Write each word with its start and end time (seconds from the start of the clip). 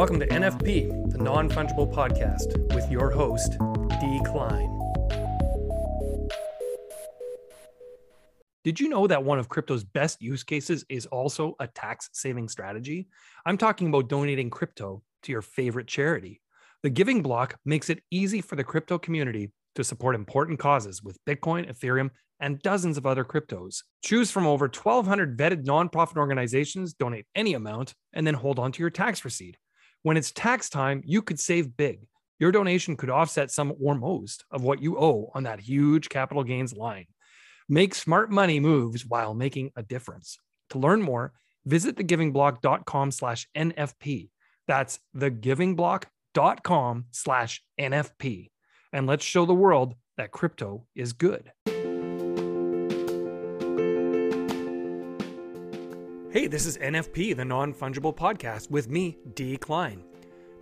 Welcome 0.00 0.20
to 0.20 0.26
NFP, 0.28 1.10
the 1.12 1.18
non 1.18 1.50
fungible 1.50 1.92
podcast, 1.92 2.56
with 2.74 2.90
your 2.90 3.10
host, 3.10 3.58
D. 4.00 4.20
Kleine. 4.24 4.78
Did 8.64 8.80
you 8.80 8.88
know 8.88 9.06
that 9.06 9.22
one 9.22 9.38
of 9.38 9.50
crypto's 9.50 9.84
best 9.84 10.22
use 10.22 10.42
cases 10.42 10.86
is 10.88 11.04
also 11.04 11.54
a 11.60 11.66
tax 11.66 12.08
saving 12.14 12.48
strategy? 12.48 13.08
I'm 13.44 13.58
talking 13.58 13.88
about 13.88 14.08
donating 14.08 14.48
crypto 14.48 15.02
to 15.24 15.32
your 15.32 15.42
favorite 15.42 15.86
charity. 15.86 16.40
The 16.82 16.88
Giving 16.88 17.20
Block 17.20 17.58
makes 17.66 17.90
it 17.90 18.02
easy 18.10 18.40
for 18.40 18.56
the 18.56 18.64
crypto 18.64 18.96
community 18.96 19.52
to 19.74 19.84
support 19.84 20.14
important 20.14 20.58
causes 20.58 21.02
with 21.02 21.22
Bitcoin, 21.26 21.70
Ethereum, 21.70 22.08
and 22.40 22.58
dozens 22.62 22.96
of 22.96 23.04
other 23.04 23.22
cryptos. 23.22 23.82
Choose 24.02 24.30
from 24.30 24.46
over 24.46 24.64
1,200 24.64 25.36
vetted 25.36 25.66
nonprofit 25.66 26.16
organizations, 26.16 26.94
donate 26.94 27.26
any 27.34 27.52
amount, 27.52 27.92
and 28.14 28.26
then 28.26 28.32
hold 28.32 28.58
on 28.58 28.72
to 28.72 28.82
your 28.82 28.88
tax 28.88 29.26
receipt. 29.26 29.58
When 30.02 30.16
it's 30.16 30.30
tax 30.30 30.70
time, 30.70 31.02
you 31.04 31.20
could 31.20 31.38
save 31.38 31.76
big. 31.76 32.00
Your 32.38 32.52
donation 32.52 32.96
could 32.96 33.10
offset 33.10 33.50
some 33.50 33.74
or 33.78 33.94
most 33.94 34.46
of 34.50 34.62
what 34.62 34.80
you 34.80 34.98
owe 34.98 35.30
on 35.34 35.42
that 35.42 35.60
huge 35.60 36.08
capital 36.08 36.42
gains 36.42 36.74
line. 36.74 37.06
Make 37.68 37.94
smart 37.94 38.30
money 38.30 38.60
moves 38.60 39.04
while 39.04 39.34
making 39.34 39.72
a 39.76 39.82
difference. 39.82 40.38
To 40.70 40.78
learn 40.78 41.02
more, 41.02 41.34
visit 41.66 41.96
thegivingblock.com 41.96 43.10
slash 43.10 43.46
NFP. 43.54 44.30
That's 44.66 44.98
thegivingblock.com 45.14 47.04
slash 47.10 47.62
NFP. 47.78 48.50
And 48.92 49.06
let's 49.06 49.24
show 49.24 49.44
the 49.44 49.54
world 49.54 49.94
that 50.16 50.32
crypto 50.32 50.86
is 50.94 51.12
good. 51.12 51.52
Hey, 56.32 56.46
this 56.46 56.64
is 56.64 56.78
NFP, 56.78 57.34
the 57.34 57.44
non 57.44 57.74
fungible 57.74 58.14
podcast, 58.14 58.70
with 58.70 58.88
me, 58.88 59.18
D. 59.34 59.56
Kleine. 59.56 60.04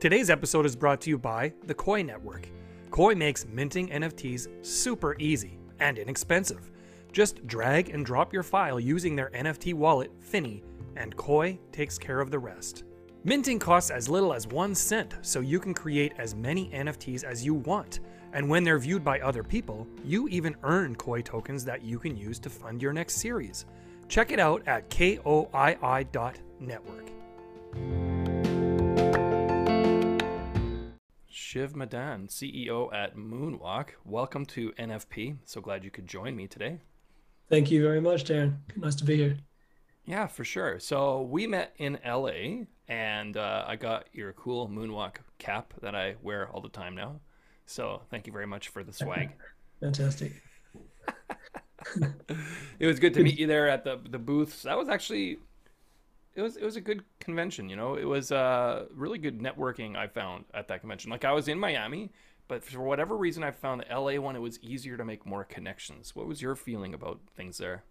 Today's 0.00 0.30
episode 0.30 0.64
is 0.64 0.74
brought 0.74 0.98
to 1.02 1.10
you 1.10 1.18
by 1.18 1.52
the 1.66 1.74
Koii 1.74 2.06
Network. 2.06 2.48
Koii 2.88 3.14
makes 3.14 3.44
minting 3.44 3.90
NFTs 3.90 4.64
super 4.64 5.14
easy 5.18 5.58
and 5.78 5.98
inexpensive. 5.98 6.70
Just 7.12 7.46
drag 7.46 7.90
and 7.90 8.06
drop 8.06 8.32
your 8.32 8.42
file 8.42 8.80
using 8.80 9.14
their 9.14 9.28
NFT 9.34 9.74
wallet, 9.74 10.10
Finnie, 10.22 10.62
and 10.96 11.14
Koii 11.18 11.58
takes 11.70 11.98
care 11.98 12.20
of 12.20 12.30
the 12.30 12.38
rest. 12.38 12.84
Minting 13.24 13.58
costs 13.58 13.90
as 13.90 14.08
little 14.08 14.32
as 14.32 14.46
one 14.46 14.74
cent, 14.74 15.16
so 15.20 15.40
you 15.40 15.60
can 15.60 15.74
create 15.74 16.14
as 16.16 16.34
many 16.34 16.70
NFTs 16.70 17.24
as 17.24 17.44
you 17.44 17.52
want. 17.52 18.00
And 18.32 18.48
when 18.48 18.64
they're 18.64 18.78
viewed 18.78 19.04
by 19.04 19.20
other 19.20 19.42
people, 19.42 19.86
you 20.02 20.28
even 20.28 20.56
earn 20.62 20.96
Koii 20.96 21.22
tokens 21.22 21.62
that 21.66 21.82
you 21.82 21.98
can 21.98 22.16
use 22.16 22.38
to 22.38 22.48
fund 22.48 22.80
your 22.80 22.94
next 22.94 23.16
series. 23.16 23.66
Check 24.08 24.32
it 24.32 24.40
out 24.40 24.66
at 24.66 24.88
koii.network. 24.90 25.38
Shiv 31.28 31.76
Madan, 31.76 32.26
CEO 32.26 32.92
at 32.92 33.16
Moonwalk. 33.16 33.90
Welcome 34.04 34.44
to 34.46 34.72
NFP. 34.72 35.36
So 35.44 35.60
glad 35.60 35.84
you 35.84 35.90
could 35.90 36.06
join 36.06 36.34
me 36.36 36.46
today. 36.46 36.80
Thank 37.48 37.70
you 37.70 37.82
very 37.82 38.00
much, 38.00 38.24
Darren. 38.24 38.56
Nice 38.76 38.94
to 38.96 39.04
be 39.04 39.16
here. 39.16 39.38
Yeah, 40.04 40.26
for 40.26 40.44
sure. 40.44 40.78
So 40.78 41.22
we 41.22 41.46
met 41.46 41.74
in 41.78 41.98
LA, 42.04 42.64
and 42.88 43.36
uh, 43.36 43.64
I 43.66 43.76
got 43.76 44.06
your 44.12 44.32
cool 44.32 44.68
Moonwalk 44.68 45.16
cap 45.38 45.74
that 45.82 45.94
I 45.94 46.16
wear 46.22 46.48
all 46.48 46.60
the 46.60 46.68
time 46.68 46.94
now. 46.94 47.20
So 47.66 48.02
thank 48.10 48.26
you 48.26 48.32
very 48.32 48.46
much 48.46 48.68
for 48.68 48.82
the 48.82 48.92
swag. 48.92 49.32
Fantastic. 49.80 50.32
It 52.78 52.86
was 52.86 52.98
good 52.98 53.14
to 53.14 53.22
meet 53.22 53.38
you 53.38 53.46
there 53.46 53.68
at 53.68 53.84
the 53.84 54.00
the 54.10 54.18
booths. 54.18 54.62
That 54.62 54.76
was 54.76 54.88
actually 54.88 55.38
it 56.34 56.42
was 56.42 56.56
it 56.56 56.64
was 56.64 56.76
a 56.76 56.80
good 56.80 57.02
convention. 57.20 57.68
You 57.68 57.76
know, 57.76 57.94
it 57.96 58.04
was 58.04 58.32
uh, 58.32 58.86
really 58.94 59.18
good 59.18 59.40
networking. 59.40 59.96
I 59.96 60.06
found 60.06 60.44
at 60.54 60.68
that 60.68 60.80
convention. 60.80 61.10
Like 61.10 61.24
I 61.24 61.32
was 61.32 61.48
in 61.48 61.58
Miami, 61.58 62.10
but 62.46 62.64
for 62.64 62.80
whatever 62.80 63.16
reason, 63.16 63.42
I 63.42 63.50
found 63.50 63.82
the 63.82 63.94
LA 63.94 64.20
one. 64.20 64.36
It 64.36 64.40
was 64.40 64.58
easier 64.62 64.96
to 64.96 65.04
make 65.04 65.26
more 65.26 65.44
connections. 65.44 66.14
What 66.14 66.26
was 66.26 66.40
your 66.40 66.56
feeling 66.56 66.94
about 66.94 67.20
things 67.36 67.58
there? 67.58 67.84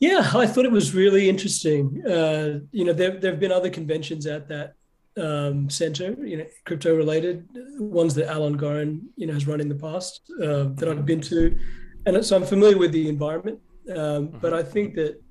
Yeah, 0.00 0.30
I 0.34 0.46
thought 0.46 0.66
it 0.66 0.72
was 0.72 0.94
really 0.94 1.28
interesting. 1.28 2.02
Uh, 2.06 2.60
you 2.72 2.84
know, 2.84 2.92
there 2.92 3.18
there 3.18 3.30
have 3.30 3.40
been 3.40 3.52
other 3.52 3.70
conventions 3.70 4.26
at 4.26 4.48
that 4.48 4.74
um, 5.16 5.70
center, 5.70 6.14
you 6.24 6.36
know, 6.36 6.46
crypto 6.64 6.94
related 6.94 7.48
ones 7.78 8.14
that 8.14 8.28
Alan 8.28 8.56
Goren, 8.56 9.08
you 9.16 9.26
know, 9.26 9.32
has 9.32 9.46
run 9.46 9.60
in 9.60 9.68
the 9.68 9.74
past 9.74 10.20
uh, 10.42 10.64
that 10.74 10.88
I've 10.88 11.06
been 11.06 11.22
to, 11.22 11.58
and 12.06 12.24
so 12.24 12.36
I'm 12.36 12.44
familiar 12.44 12.78
with 12.78 12.92
the 12.92 13.08
environment. 13.08 13.60
Um, 13.94 14.28
but 14.28 14.54
I 14.54 14.62
think 14.62 14.94
that 14.94 15.22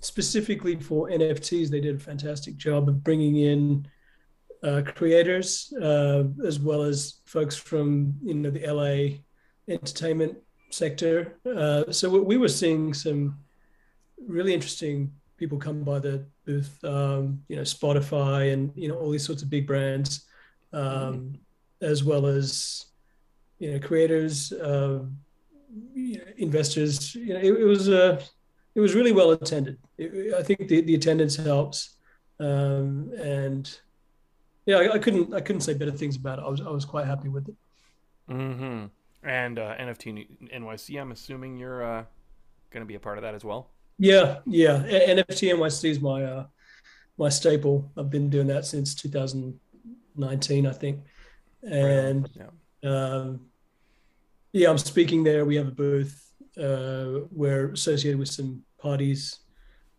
specifically 0.00 0.76
for 0.76 1.08
NFTs, 1.08 1.68
they 1.68 1.80
did 1.80 1.96
a 1.96 1.98
fantastic 1.98 2.56
job 2.56 2.88
of 2.88 3.02
bringing 3.02 3.36
in 3.36 3.86
uh, 4.62 4.82
creators 4.94 5.72
uh, 5.80 6.24
as 6.44 6.60
well 6.60 6.82
as 6.82 7.20
folks 7.24 7.56
from 7.56 8.14
you 8.22 8.34
know 8.34 8.50
the 8.50 8.66
LA 8.66 9.18
entertainment 9.72 10.36
sector. 10.70 11.38
Uh, 11.46 11.90
so 11.90 12.10
we 12.22 12.36
were 12.36 12.48
seeing 12.48 12.92
some 12.92 13.38
really 14.26 14.52
interesting 14.52 15.12
people 15.36 15.58
come 15.58 15.82
by 15.82 15.98
the 15.98 16.24
booth. 16.44 16.82
Um, 16.84 17.42
you 17.48 17.56
know, 17.56 17.62
Spotify 17.62 18.52
and 18.52 18.72
you 18.74 18.88
know 18.88 18.96
all 18.96 19.10
these 19.10 19.24
sorts 19.24 19.42
of 19.42 19.50
big 19.50 19.66
brands, 19.66 20.26
um, 20.72 20.82
mm-hmm. 20.82 21.34
as 21.80 22.04
well 22.04 22.26
as 22.26 22.86
you 23.58 23.72
know 23.72 23.78
creators, 23.78 24.52
uh, 24.52 25.00
you 25.94 26.18
know, 26.18 26.24
investors. 26.36 27.14
You 27.14 27.34
know, 27.34 27.40
it, 27.40 27.52
it 27.60 27.64
was 27.64 27.88
a 27.88 28.14
uh, 28.14 28.22
it 28.74 28.80
was 28.80 28.94
really 28.94 29.12
well 29.12 29.30
attended. 29.32 29.78
It, 29.98 30.34
I 30.34 30.42
think 30.42 30.68
the, 30.68 30.80
the 30.80 30.94
attendance 30.94 31.36
helps, 31.36 31.96
um, 32.38 33.12
and 33.20 33.78
yeah, 34.66 34.76
I, 34.76 34.94
I, 34.94 34.98
couldn't 34.98 35.34
I 35.34 35.40
couldn't 35.40 35.62
say 35.62 35.74
better 35.74 35.90
things 35.90 36.16
about 36.16 36.38
it. 36.38 36.42
I 36.42 36.48
was 36.48 36.60
I 36.60 36.70
was 36.70 36.84
quite 36.84 37.06
happy 37.06 37.28
with 37.28 37.48
it. 37.48 37.54
Mm-hmm. 38.30 38.86
And 39.22 39.58
uh, 39.58 39.76
NFT 39.76 40.50
NYC, 40.54 41.00
I'm 41.00 41.12
assuming 41.12 41.58
you're 41.58 41.82
uh, 41.82 42.04
going 42.70 42.82
to 42.82 42.86
be 42.86 42.94
a 42.94 43.00
part 43.00 43.18
of 43.18 43.22
that 43.22 43.34
as 43.34 43.44
well. 43.44 43.70
Yeah, 43.98 44.38
yeah. 44.46 44.78
NFT 44.78 45.54
NYC 45.54 45.90
is 45.90 46.00
my 46.00 46.24
uh, 46.24 46.46
my 47.18 47.28
staple. 47.28 47.90
I've 47.96 48.10
been 48.10 48.30
doing 48.30 48.46
that 48.46 48.64
since 48.64 48.94
2019, 48.94 50.66
I 50.66 50.72
think. 50.72 51.00
And 51.62 52.28
yeah, 52.34 52.90
um, 52.90 53.40
yeah 54.52 54.70
I'm 54.70 54.78
speaking 54.78 55.24
there. 55.24 55.44
We 55.44 55.56
have 55.56 55.68
a 55.68 55.72
booth. 55.72 56.30
Uh, 56.56 57.26
we're 57.30 57.72
associated 57.72 58.18
with 58.18 58.28
some 58.28 58.62
parties. 58.78 59.40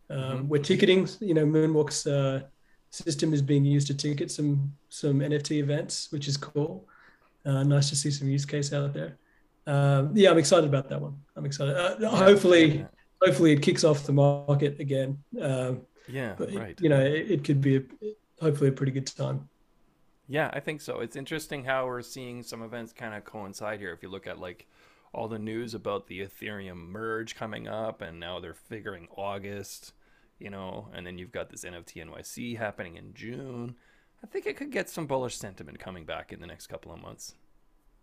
Um, 0.10 0.20
mm-hmm. 0.20 0.48
We're 0.48 0.62
ticketing. 0.62 1.08
You 1.20 1.34
know, 1.34 1.46
Moonwalk's 1.46 2.06
uh, 2.06 2.42
system 2.90 3.34
is 3.34 3.42
being 3.42 3.66
used 3.66 3.88
to 3.88 3.94
ticket 3.96 4.30
some 4.32 4.74
some 4.90 5.20
NFT 5.20 5.60
events, 5.60 6.12
which 6.12 6.28
is 6.28 6.38
cool. 6.38 6.88
Uh, 7.46 7.64
nice 7.64 7.90
to 7.90 7.96
see 7.96 8.12
some 8.12 8.30
use 8.30 8.46
case 8.46 8.74
out 8.74 8.94
there. 8.94 9.18
Um, 9.66 10.12
yeah, 10.16 10.30
I'm 10.30 10.38
excited 10.38 10.68
about 10.68 10.90
that 10.90 11.02
one. 11.02 11.16
I'm 11.36 11.46
excited. 11.46 11.76
Uh, 11.76 12.10
hopefully, 12.10 12.86
hopefully 13.22 13.54
it 13.54 13.62
kicks 13.62 13.84
off 13.84 14.06
the 14.06 14.14
market 14.14 14.80
again. 14.80 15.18
Um, 15.40 15.82
yeah, 16.08 16.36
but, 16.38 16.54
right. 16.54 16.80
You 16.82 16.90
know, 16.90 17.00
it, 17.00 17.32
it 17.32 17.44
could 17.44 17.62
be 17.62 17.78
a, 17.78 17.82
hopefully 18.40 18.70
a 18.70 18.74
pretty 18.74 18.92
good 18.92 19.08
time. 19.08 19.50
Yeah, 20.28 20.50
I 20.54 20.60
think 20.60 20.82
so. 20.82 21.00
It's 21.00 21.16
interesting 21.16 21.66
how 21.66 21.86
we're 21.86 22.02
seeing 22.02 22.44
some 22.44 22.62
events 22.62 22.94
kind 22.94 23.14
of 23.14 23.26
coincide 23.26 23.80
here. 23.80 23.92
If 23.92 24.04
you 24.04 24.10
look 24.10 24.28
at 24.28 24.40
like 24.40 24.68
all 25.14 25.28
the 25.28 25.40
news 25.40 25.74
about 25.74 26.08
the 26.08 26.22
Ethereum 26.22 26.88
merge 26.90 27.36
coming 27.36 27.68
up, 27.68 28.02
and 28.02 28.20
now 28.20 28.40
they're 28.40 28.54
figuring 28.54 29.08
August, 29.16 29.94
you 30.40 30.50
know, 30.50 30.88
and 30.94 31.06
then 31.06 31.18
you've 31.18 31.32
got 31.32 31.50
this 31.50 31.66
NFT 31.66 32.06
NYC 32.06 32.58
happening 32.58 32.96
in 32.96 33.14
June. 33.14 33.76
I 34.24 34.28
think 34.28 34.46
it 34.46 34.56
could 34.56 34.72
get 34.72 34.90
some 34.90 35.08
bullish 35.08 35.36
sentiment 35.36 35.80
coming 35.80 36.06
back 36.06 36.32
in 36.32 36.40
the 36.40 36.48
next 36.48 36.68
couple 36.68 36.94
of 36.94 37.02
months. 37.02 37.36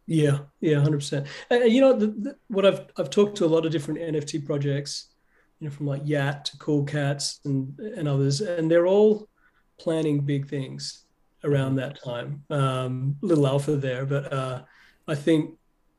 Yeah, 0.06 0.40
yeah, 0.60 0.80
hundred 0.80 0.98
percent. 0.98 1.26
You 1.50 1.80
know, 1.80 1.92
the, 1.92 2.06
the, 2.06 2.36
what 2.48 2.66
I've 2.66 2.86
I've 2.96 3.10
talked 3.10 3.36
to 3.38 3.44
a 3.44 3.46
lot 3.46 3.66
of 3.66 3.72
different 3.72 4.00
NFT 4.00 4.44
projects, 4.44 5.08
you 5.60 5.68
know, 5.68 5.74
from 5.74 5.86
like 5.86 6.02
Yat 6.04 6.46
to 6.46 6.58
Cool 6.58 6.84
Cats 6.84 7.40
and 7.44 7.78
and 7.78 8.08
others, 8.08 8.40
and 8.40 8.70
they're 8.70 8.86
all 8.86 9.28
planning 9.78 10.20
big 10.20 10.48
things 10.48 11.04
around 11.44 11.76
that 11.76 12.02
time. 12.02 12.42
Um, 12.50 13.16
little 13.20 13.46
alpha 13.46 13.76
there, 13.76 14.04
but 14.06 14.32
uh, 14.32 14.62
I 15.06 15.14
think 15.14 15.58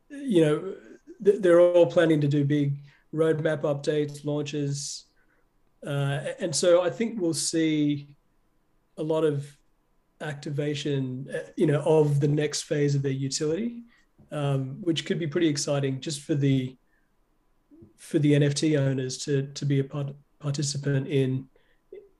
you 0.10 0.42
know 0.42 0.76
they're 1.20 1.60
all 1.60 1.86
planning 1.86 2.22
to 2.22 2.28
do 2.28 2.46
big 2.46 2.80
roadmap 3.14 3.62
updates, 3.62 4.26
launches, 4.26 5.06
uh, 5.86 6.20
and 6.40 6.56
so 6.56 6.82
I 6.82 6.90
think 6.90 7.20
we'll 7.20 7.34
see 7.34 8.10
a 8.98 9.04
lot 9.04 9.24
of 9.24 9.46
activation, 10.22 11.28
uh, 11.34 11.50
you 11.56 11.66
know, 11.66 11.82
of 11.82 12.20
the 12.20 12.28
next 12.28 12.64
phase 12.64 12.96
of 12.96 13.02
their 13.02 13.12
utility 13.12 13.84
um, 14.32 14.78
which 14.82 15.06
could 15.06 15.20
be 15.20 15.28
pretty 15.28 15.48
exciting 15.48 16.00
just 16.00 16.22
for 16.22 16.36
the 16.36 16.76
for 17.98 18.20
the 18.20 18.34
NFT 18.34 18.80
owners 18.80 19.18
to 19.20 19.48
to 19.54 19.66
be 19.66 19.80
a 19.80 19.84
part, 19.84 20.16
participant 20.40 21.08
in, 21.08 21.48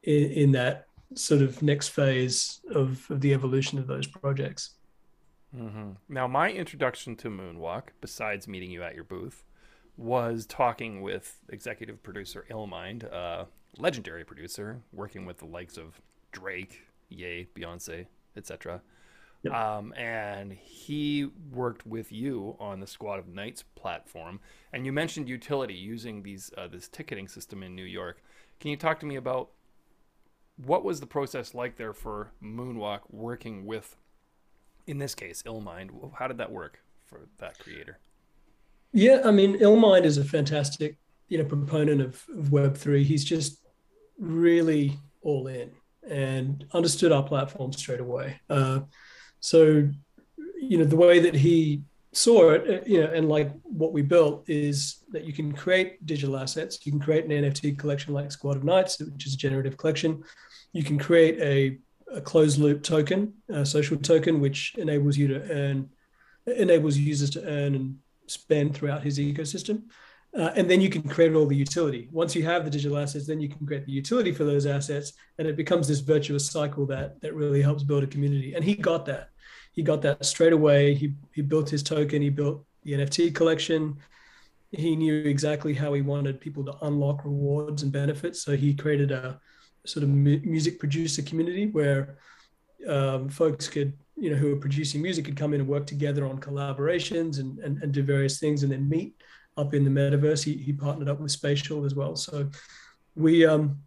in, 0.04 0.32
in 0.32 0.52
that 0.54 0.86
sort 1.16 1.42
of 1.42 1.62
next 1.62 1.90
phase 1.90 2.62
of, 2.74 3.10
of 3.10 3.22
the 3.22 3.34
evolution 3.34 3.80
of 3.80 3.88
those 3.88 4.08
projects. 4.08 4.72
Mm-hmm. 5.56 5.92
Now, 6.08 6.28
my 6.28 6.52
introduction 6.52 7.16
to 7.18 7.30
Moonwalk, 7.30 7.90
besides 8.02 8.48
meeting 8.48 8.70
you 8.70 8.84
at 8.84 8.96
your 8.96 9.04
booth, 9.04 9.44
was 9.98 10.46
talking 10.46 11.02
with 11.02 11.40
executive 11.50 12.02
producer 12.04 12.46
Illmind, 12.50 13.04
a 13.04 13.48
legendary 13.78 14.24
producer, 14.24 14.82
working 14.94 15.26
with 15.26 15.40
the 15.40 15.46
likes 15.46 15.78
of 15.78 16.00
Drake, 16.32 16.84
Ye, 17.10 17.48
Beyonce, 17.56 18.06
etc. 18.38 18.82
Yep. 19.44 19.54
Um, 19.54 19.94
and 19.94 20.52
he 20.54 21.30
worked 21.52 21.86
with 21.86 22.12
you 22.12 22.56
on 22.60 22.80
the 22.80 22.88
Squad 22.88 23.20
of 23.20 23.28
Knights 23.28 23.64
platform. 23.76 24.40
And 24.74 24.86
you 24.86 24.92
mentioned 24.92 25.30
utility 25.30 25.74
using 25.74 26.24
these 26.24 26.52
uh, 26.58 26.68
this 26.68 26.88
ticketing 26.88 27.28
system 27.28 27.64
in 27.64 27.76
New 27.76 27.84
York. 27.84 28.22
Can 28.60 28.70
you 28.70 28.78
talk 28.78 29.00
to 29.00 29.06
me 29.06 29.16
about 29.16 29.50
what 30.66 30.84
was 30.84 31.00
the 31.00 31.06
process 31.06 31.54
like 31.54 31.78
there 31.78 31.94
for 31.94 32.32
Moonwalk 32.44 33.02
working 33.10 33.66
with, 33.66 33.96
in 34.88 34.98
this 34.98 35.16
case, 35.16 35.44
Illmind? 35.44 35.90
How 36.16 36.28
did 36.28 36.38
that 36.38 36.52
work 36.52 36.80
for 37.06 37.28
that 37.38 37.60
creator? 37.60 38.00
Yeah, 38.92 39.22
I 39.24 39.32
mean, 39.32 39.60
Illmind 39.60 40.04
is 40.04 40.18
a 40.18 40.24
fantastic, 40.24 40.98
you 41.28 41.38
know, 41.38 41.46
proponent 41.46 42.02
of, 42.02 42.24
of 42.36 42.52
Web 42.52 42.76
three. 42.76 43.04
He's 43.04 43.24
just 43.24 43.66
really 44.18 44.98
all 45.22 45.48
in 45.48 45.72
and 46.10 46.66
understood 46.74 47.12
our 47.12 47.24
platform 47.24 47.72
straight 47.72 48.00
away. 48.00 48.40
Uh, 48.50 48.82
so, 49.40 49.88
you 50.60 50.78
know, 50.78 50.86
the 50.86 50.96
way 50.96 51.20
that 51.20 51.36
he 51.36 51.84
saw 52.12 52.52
it, 52.52 52.68
uh, 52.68 52.86
you 52.86 53.02
know, 53.02 53.12
and 53.14 53.30
like 53.30 53.52
what 53.64 53.94
we 53.94 54.02
built 54.02 54.50
is 54.50 55.04
that 55.12 55.24
you 55.24 55.34
can 55.34 55.52
create 55.54 56.04
digital 56.06 56.38
assets. 56.38 56.86
You 56.86 56.92
can 56.92 57.02
create 57.02 57.26
an 57.26 57.32
NFT 57.32 57.78
collection 57.78 58.14
like 58.14 58.32
Squad 58.32 58.58
of 58.58 58.64
Knights, 58.64 59.00
which 59.00 59.28
is 59.28 59.36
a 59.36 59.38
generative 59.38 59.78
collection. 59.78 60.24
You 60.74 60.84
can 60.84 60.98
create 60.98 61.40
a, 61.40 62.16
a 62.16 62.22
closed 62.22 62.60
loop 62.60 62.84
token, 62.84 63.34
a 63.50 63.66
social 63.66 63.98
token, 63.98 64.40
which 64.40 64.76
enables 64.78 65.18
you 65.18 65.28
to 65.30 65.52
earn, 65.52 65.90
enables 66.46 66.98
users 66.98 67.30
to 67.32 67.44
earn 67.46 67.76
and 67.76 67.98
spend 68.28 68.76
throughout 68.76 69.04
his 69.04 69.20
ecosystem. 69.20 69.84
Uh, 70.38 70.52
and 70.56 70.70
then 70.70 70.80
you 70.80 70.90
can 70.90 71.02
create 71.02 71.34
all 71.34 71.48
the 71.48 71.56
utility. 71.56 72.08
Once 72.12 72.36
you 72.36 72.44
have 72.44 72.64
the 72.64 72.70
digital 72.70 73.00
assets, 73.00 73.26
then 73.26 73.40
you 73.40 73.50
can 73.50 73.66
create 73.66 73.86
the 73.86 73.92
utility 73.92 74.32
for 74.32 74.44
those 74.44 74.68
assets, 74.68 75.14
and 75.40 75.48
it 75.48 75.56
becomes 75.56 75.88
this 75.88 76.02
virtuous 76.02 76.52
cycle 76.52 76.86
that 76.86 77.20
that 77.22 77.34
really 77.34 77.64
helps 77.64 77.82
build 77.82 78.04
a 78.04 78.08
community. 78.08 78.54
And 78.54 78.64
he 78.64 78.76
got 78.76 79.08
that. 79.08 79.30
He 79.74 79.82
got 79.82 80.04
that 80.04 80.24
straight 80.24 80.54
away. 80.54 80.94
He 80.94 81.16
he 81.34 81.42
built 81.42 81.70
his 81.70 81.82
token. 81.82 82.22
He 82.22 82.30
built 82.30 82.64
the 82.84 82.94
NFT 82.94 83.34
collection. 83.34 83.98
He 84.72 84.96
knew 84.96 85.16
exactly 85.16 85.74
how 85.74 85.94
he 85.94 86.04
wanted 86.04 86.40
people 86.40 86.64
to 86.66 86.78
unlock 86.84 87.26
rewards 87.26 87.82
and 87.82 87.92
benefits. 87.92 88.44
So 88.44 88.56
he 88.56 88.76
created 88.76 89.12
a 89.12 89.40
sort 89.86 90.04
of 90.04 90.10
mu- 90.10 90.42
music 90.44 90.80
producer 90.80 91.22
community 91.22 91.68
where 91.68 92.18
um, 92.88 93.30
folks 93.30 93.68
could, 93.68 93.94
you 94.16 94.30
know, 94.30 94.36
who 94.36 94.54
are 94.54 94.60
producing 94.60 95.02
music 95.02 95.26
could 95.26 95.38
come 95.38 95.54
in 95.54 95.62
and 95.62 95.70
work 95.70 95.86
together 95.86 96.26
on 96.26 96.40
collaborations 96.40 97.40
and, 97.40 97.60
and, 97.60 97.82
and 97.82 97.92
do 97.92 98.04
various 98.04 98.40
things 98.40 98.64
and 98.64 98.72
then 98.72 98.88
meet 98.88 99.16
up 99.58 99.74
in 99.74 99.84
the 99.84 99.90
metaverse. 99.90 100.44
He, 100.44 100.54
he 100.54 100.74
partnered 100.74 101.10
up 101.10 101.20
with 101.20 101.32
Spatial 101.32 101.86
as 101.86 101.96
well. 101.96 102.16
So 102.16 102.50
we, 103.16 103.46
um, 103.46 103.80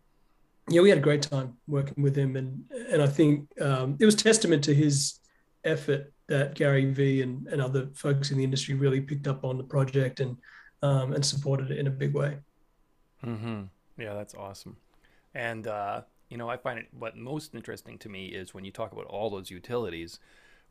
yeah, 0.68 0.80
we 0.80 0.88
had 0.88 0.98
a 0.98 1.02
great 1.02 1.22
time 1.22 1.56
working 1.66 2.02
with 2.02 2.16
him, 2.16 2.36
and 2.36 2.64
and 2.90 3.02
I 3.02 3.06
think 3.06 3.48
um, 3.60 3.96
it 3.98 4.04
was 4.04 4.14
testament 4.14 4.62
to 4.64 4.74
his 4.74 5.18
effort 5.64 6.12
that 6.28 6.54
Gary 6.54 6.84
Vee 6.92 7.22
and, 7.22 7.46
and 7.48 7.60
other 7.60 7.88
folks 7.94 8.30
in 8.30 8.38
the 8.38 8.44
industry 8.44 8.74
really 8.74 9.00
picked 9.00 9.26
up 9.26 9.44
on 9.44 9.58
the 9.58 9.64
project 9.64 10.20
and 10.20 10.36
um, 10.82 11.14
and 11.14 11.24
supported 11.24 11.70
it 11.70 11.78
in 11.78 11.88
a 11.88 11.90
big 11.90 12.14
way. 12.14 12.38
Mm-hmm. 13.24 13.62
Yeah, 13.98 14.14
that's 14.14 14.34
awesome. 14.34 14.76
And 15.34 15.66
uh, 15.66 16.02
you 16.28 16.36
know, 16.36 16.48
I 16.48 16.56
find 16.56 16.78
it 16.78 16.88
what 16.96 17.16
most 17.16 17.54
interesting 17.54 17.98
to 17.98 18.08
me 18.08 18.26
is 18.26 18.54
when 18.54 18.64
you 18.64 18.70
talk 18.70 18.92
about 18.92 19.06
all 19.06 19.30
those 19.30 19.50
utilities 19.50 20.18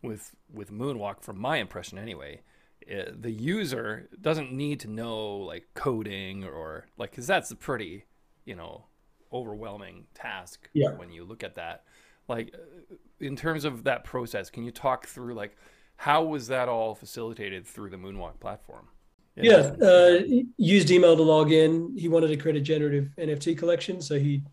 with 0.02 0.36
with 0.52 0.72
Moonwalk. 0.72 1.22
From 1.22 1.40
my 1.40 1.58
impression, 1.58 1.98
anyway, 1.98 2.42
uh, 2.90 3.12
the 3.18 3.32
user 3.32 4.10
doesn't 4.20 4.52
need 4.52 4.80
to 4.80 4.88
know 4.88 5.38
like 5.38 5.68
coding 5.74 6.44
or 6.44 6.86
like 6.98 7.12
because 7.12 7.28
that's 7.28 7.52
a 7.52 7.56
pretty 7.56 8.06
you 8.46 8.56
know 8.56 8.86
overwhelming 9.32 10.06
task 10.14 10.70
yeah. 10.74 10.90
when 10.92 11.12
you 11.12 11.24
look 11.24 11.44
at 11.44 11.56
that 11.56 11.84
like 12.28 12.54
uh, 12.54 12.96
in 13.20 13.36
terms 13.36 13.66
of 13.66 13.84
that 13.84 14.04
process 14.04 14.50
can 14.50 14.64
you 14.64 14.72
talk 14.72 15.06
through 15.06 15.34
like 15.34 15.56
how 15.96 16.24
was 16.24 16.48
that 16.48 16.68
all 16.68 16.96
facilitated 16.96 17.66
through 17.66 17.90
the 17.90 17.98
moonwalk 17.98 18.40
platform 18.40 18.88
yeah, 19.36 19.72
uh, 19.82 20.20
used 20.58 20.92
email 20.92 21.16
to 21.16 21.24
log 21.24 21.52
in 21.52 21.96
he 21.98 22.08
wanted 22.08 22.28
to 22.28 22.38
create 22.38 22.58
a 22.58 22.62
generative 22.62 23.10
nft 23.18 23.58
collection 23.58 24.02
so 24.02 24.20
he 24.20 24.44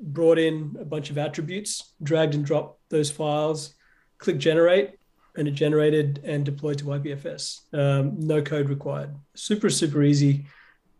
brought 0.00 0.38
in 0.38 0.76
a 0.80 0.84
bunch 0.84 1.10
of 1.10 1.18
attributes 1.18 1.94
dragged 2.02 2.34
and 2.34 2.44
dropped 2.44 2.80
those 2.90 3.10
files 3.10 3.74
click 4.18 4.38
generate 4.38 4.96
and 5.36 5.46
it 5.46 5.52
generated 5.52 6.20
and 6.24 6.44
deployed 6.44 6.78
to 6.78 6.84
IPFS. 6.84 7.72
Um, 7.74 8.18
no 8.18 8.42
code 8.42 8.68
required. 8.68 9.14
Super, 9.34 9.70
super 9.70 10.02
easy. 10.02 10.46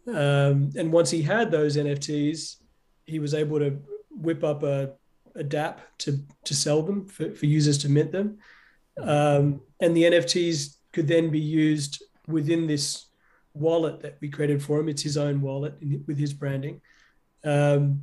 Um, 0.07 0.71
and 0.77 0.93
once 0.93 1.11
he 1.11 1.23
had 1.23 1.51
those 1.51 1.77
NFTs, 1.77 2.57
he 3.07 3.19
was 3.19 3.35
able 3.35 3.59
to 3.59 3.79
whip 4.11 4.45
up 4.45 4.63
a, 4.63 4.93
a 5.35 5.43
DApp 5.43 5.79
to, 5.99 6.21
to 6.45 6.55
sell 6.55 6.83
them 6.83 7.07
for, 7.07 7.31
for 7.33 7.47
users 7.47 7.79
to 7.79 7.89
mint 7.89 8.13
them. 8.13 8.39
Um, 9.01 9.63
and 9.81 9.97
the 9.97 10.05
NFTs 10.05 10.77
could 10.93 11.09
then 11.09 11.31
be 11.31 11.41
used 11.41 12.03
within 12.29 12.67
this 12.67 13.06
wallet 13.57 14.01
that 14.01 14.19
we 14.21 14.29
created 14.29 14.63
for 14.63 14.79
him. 14.79 14.89
It's 14.89 15.03
his 15.03 15.17
own 15.17 15.41
wallet 15.41 15.75
with 16.07 16.19
his 16.19 16.33
branding 16.33 16.81
um, 17.45 18.03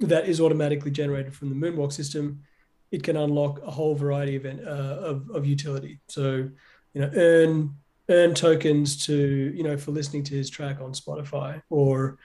that 0.00 0.28
is 0.28 0.40
automatically 0.40 0.90
generated 0.90 1.34
from 1.34 1.48
the 1.48 1.54
Moonwalk 1.54 1.92
system 1.92 2.42
it 2.90 3.02
can 3.02 3.16
unlock 3.16 3.62
a 3.62 3.70
whole 3.70 3.94
variety 3.94 4.36
of, 4.36 4.44
uh, 4.44 4.70
of, 4.70 5.30
of 5.30 5.46
utility. 5.46 6.00
So, 6.08 6.48
you 6.94 7.00
know, 7.00 7.10
earn 7.14 7.76
earn 8.08 8.34
tokens 8.34 9.06
to 9.06 9.14
you 9.54 9.62
know 9.62 9.76
for 9.76 9.92
listening 9.92 10.24
to 10.24 10.34
his 10.34 10.50
track 10.50 10.80
on 10.80 10.92
Spotify 10.92 11.62
or 11.70 12.18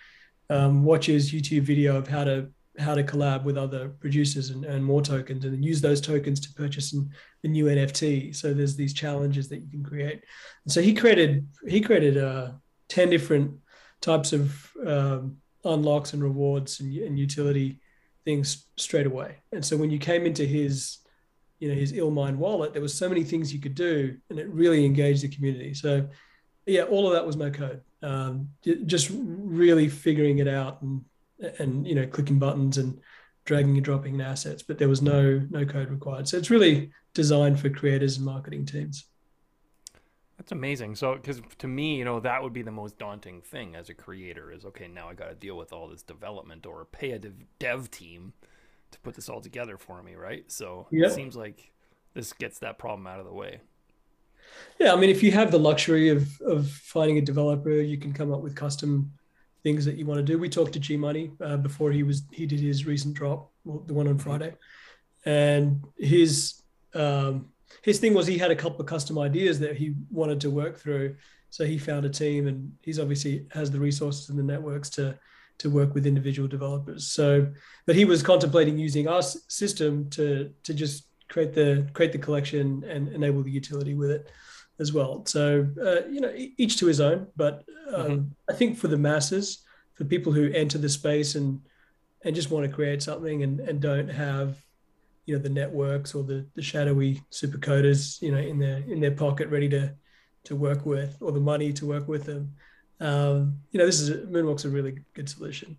um, 0.50 0.84
watch 0.84 1.06
his 1.06 1.32
YouTube 1.32 1.62
video 1.62 1.96
of 1.96 2.08
how 2.08 2.24
to 2.24 2.50
how 2.78 2.94
to 2.94 3.04
collab 3.04 3.44
with 3.44 3.58
other 3.58 3.90
producers 3.90 4.50
and 4.50 4.66
earn 4.66 4.84
more 4.84 5.02
tokens 5.02 5.46
and 5.46 5.54
then 5.54 5.64
use 5.64 5.82
those 5.82 6.02
tokens 6.02 6.40
to 6.42 6.54
purchase 6.54 6.94
an, 6.94 7.10
a 7.44 7.48
new 7.48 7.66
NFT. 7.66 8.36
So 8.36 8.54
there's 8.54 8.76
these 8.76 8.94
challenges 8.94 9.48
that 9.50 9.62
you 9.62 9.70
can 9.70 9.84
create. 9.84 10.24
And 10.66 10.72
so 10.72 10.82
he 10.82 10.94
created 10.94 11.48
he 11.68 11.82
created 11.82 12.18
uh, 12.18 12.52
10 12.90 13.10
different 13.10 13.52
types 14.02 14.34
of 14.34 14.72
um, 14.86 15.38
unlocks 15.64 16.14
and 16.14 16.22
rewards 16.22 16.80
and, 16.80 16.96
and 16.98 17.18
utility 17.18 17.80
things 18.24 18.66
straight 18.76 19.06
away. 19.06 19.38
And 19.52 19.64
so 19.64 19.78
when 19.78 19.92
you 19.92 20.00
came 20.00 20.26
into 20.26 20.46
his, 20.46 20.98
you 21.60 21.70
know, 21.70 21.76
his 21.76 21.94
Illmind 21.94 22.36
wallet, 22.36 22.74
there 22.74 22.82
was 22.82 22.94
so 22.94 23.08
many 23.08 23.24
things 23.24 23.54
you 23.54 23.62
could 23.62 23.76
do, 23.76 24.18
and 24.30 24.40
it 24.40 24.48
really 24.50 24.86
engaged 24.86 25.24
the 25.24 25.30
community. 25.30 25.74
So, 25.74 26.08
yeah, 26.66 26.84
all 26.84 27.08
of 27.08 27.14
that 27.14 27.26
was 27.26 27.36
no 27.36 27.52
code. 27.52 27.82
Um, 28.02 28.50
just 28.86 29.12
really 29.14 29.88
figuring 29.88 30.40
it 30.40 30.48
out 30.48 30.82
and 30.82 31.06
and 31.60 31.86
you 31.88 31.96
know 31.96 32.08
clicking 32.08 32.40
buttons 32.40 32.78
and 32.78 33.00
dragging 33.46 33.76
and 33.76 33.86
dropping 33.86 34.20
assets, 34.22 34.64
but 34.64 34.78
there 34.78 34.90
was 34.90 35.02
no 35.02 35.42
no 35.50 35.66
code 35.66 35.90
required. 35.90 36.28
So 36.28 36.38
it's 36.38 36.50
really 36.50 36.92
designed 37.14 37.60
for 37.60 37.70
creators 37.70 38.18
and 38.18 38.26
marketing 38.26 38.66
teams. 38.66 39.06
That's 40.38 40.52
amazing. 40.52 40.96
So, 40.96 41.16
because 41.16 41.42
to 41.60 41.68
me, 41.68 41.96
you 41.96 42.04
know, 42.04 42.20
that 42.20 42.44
would 42.44 42.52
be 42.52 42.62
the 42.62 42.72
most 42.72 43.00
daunting 43.00 43.42
thing 43.42 43.76
as 43.76 43.90
a 43.90 43.94
creator 43.94 44.52
is 44.52 44.66
okay, 44.66 44.88
now 44.88 45.08
I 45.08 45.14
got 45.14 45.30
to 45.30 45.36
deal 45.36 45.56
with 45.56 45.72
all 45.72 45.88
this 45.88 46.04
development 46.04 46.66
or 46.66 46.86
pay 46.86 47.12
a 47.12 47.20
dev, 47.20 47.34
dev 47.58 47.90
team 47.90 48.34
to 48.92 49.00
put 49.00 49.16
this 49.16 49.30
all 49.30 49.42
together 49.42 49.78
for 49.78 50.04
me, 50.04 50.16
right? 50.16 50.52
So 50.52 50.88
yep. 50.92 51.12
it 51.12 51.14
seems 51.14 51.36
like 51.38 51.72
this 52.14 52.34
gets 52.34 52.60
that 52.60 52.78
problem 52.78 53.08
out 53.08 53.20
of 53.20 53.26
the 53.26 53.34
way. 53.34 53.62
Yeah, 54.80 54.94
I 54.94 54.98
mean, 54.98 55.10
if 55.10 55.24
you 55.24 55.32
have 55.32 55.52
the 55.52 55.60
luxury 55.60 56.10
of 56.10 56.40
of 56.42 56.70
finding 56.70 57.18
a 57.18 57.22
developer, 57.22 57.72
you 57.72 57.98
can 57.98 58.14
come 58.14 58.34
up 58.34 58.42
with 58.42 58.56
custom 58.56 59.14
things 59.66 59.84
that 59.84 59.98
you 59.98 60.06
want 60.06 60.20
to 60.20 60.24
do. 60.24 60.38
We 60.38 60.48
talked 60.48 60.74
to 60.74 60.80
G 60.80 60.96
Money 60.96 61.32
uh, 61.44 61.58
before 61.58 61.92
he 61.92 62.04
was 62.04 62.22
he 62.32 62.46
did 62.46 62.60
his 62.60 62.86
recent 62.86 63.16
drop, 63.16 63.52
the 63.66 63.96
one 63.96 64.08
on 64.08 64.20
Friday, 64.20 64.54
and 65.26 65.84
his 65.98 66.62
um, 66.94 67.50
his 67.82 67.98
thing 68.00 68.14
was 68.14 68.28
he 68.28 68.38
had 68.38 68.52
a 68.52 68.56
couple 68.56 68.80
of 68.80 68.86
custom 68.86 69.18
ideas 69.18 69.60
that 69.60 69.76
he 69.76 69.96
wanted 70.12 70.40
to 70.42 70.52
work 70.52 70.78
through. 70.78 71.16
So 71.50 71.66
he 71.66 71.80
found 71.80 72.06
a 72.06 72.10
team, 72.10 72.48
and 72.48 72.72
he's 72.84 73.00
obviously 73.00 73.48
has 73.52 73.72
the 73.72 73.80
resources 73.80 74.30
and 74.30 74.38
the 74.38 74.44
networks 74.44 74.90
to 74.92 75.18
to 75.58 75.70
work 75.72 75.96
with 75.96 76.06
individual 76.06 76.48
developers. 76.48 77.08
So, 77.08 77.48
but 77.88 77.96
he 77.96 78.06
was 78.06 78.22
contemplating 78.22 78.78
using 78.78 79.08
our 79.08 79.24
system 79.24 80.12
to 80.12 80.52
to 80.62 80.74
just 80.76 81.08
create 81.28 81.54
the 81.56 81.90
create 81.94 82.12
the 82.12 82.20
collection 82.20 82.84
and 82.88 83.08
enable 83.08 83.42
the 83.42 83.52
utility 83.52 83.96
with 83.96 84.12
it 84.12 84.30
as 84.80 84.94
well. 84.94 85.26
So, 85.26 85.68
uh, 85.82 86.08
you 86.10 86.22
know, 86.22 86.34
each 86.36 86.78
to 86.78 86.86
his 86.86 87.00
own. 87.00 87.28
But 87.36 87.64
um, 87.94 88.06
mm-hmm. 88.06 88.28
I 88.50 88.54
think 88.54 88.78
for 88.78 88.88
the 88.88 88.98
masses, 88.98 89.64
for 89.96 90.04
people 90.04 90.32
who 90.32 90.52
enter 90.52 90.78
the 90.78 90.90
space 90.90 91.36
and 91.36 91.62
and 92.24 92.36
just 92.36 92.52
want 92.52 92.66
to 92.66 92.76
create 92.76 93.02
something 93.02 93.44
and 93.44 93.60
and 93.62 93.80
don't 93.80 94.10
have 94.10 94.58
you 95.26 95.36
know 95.36 95.42
the 95.42 95.50
networks 95.50 96.14
or 96.14 96.24
the 96.24 96.46
the 96.56 96.62
shadowy 96.62 97.22
super 97.30 97.58
coders 97.58 98.22
you 98.22 98.32
know 98.32 98.38
in 98.38 98.60
their 98.60 98.78
in 98.78 99.00
their 99.00 99.12
pocket 99.12 99.50
ready 99.50 99.70
to 99.70 99.94
to 100.44 100.56
work 100.56 100.86
with 100.86 101.18
or 101.22 101.32
the 101.32 101.40
money 101.40 101.74
to 101.74 101.86
work 101.86 102.08
with 102.08 102.26
them 102.26 102.54
um, 103.00 103.60
you 103.72 103.80
know 103.80 103.86
this 103.86 104.00
is 104.00 104.10
a, 104.10 104.18
moonwalk's 104.28 104.66
a 104.66 104.70
really 104.70 104.98
good 105.14 105.30
solution 105.30 105.78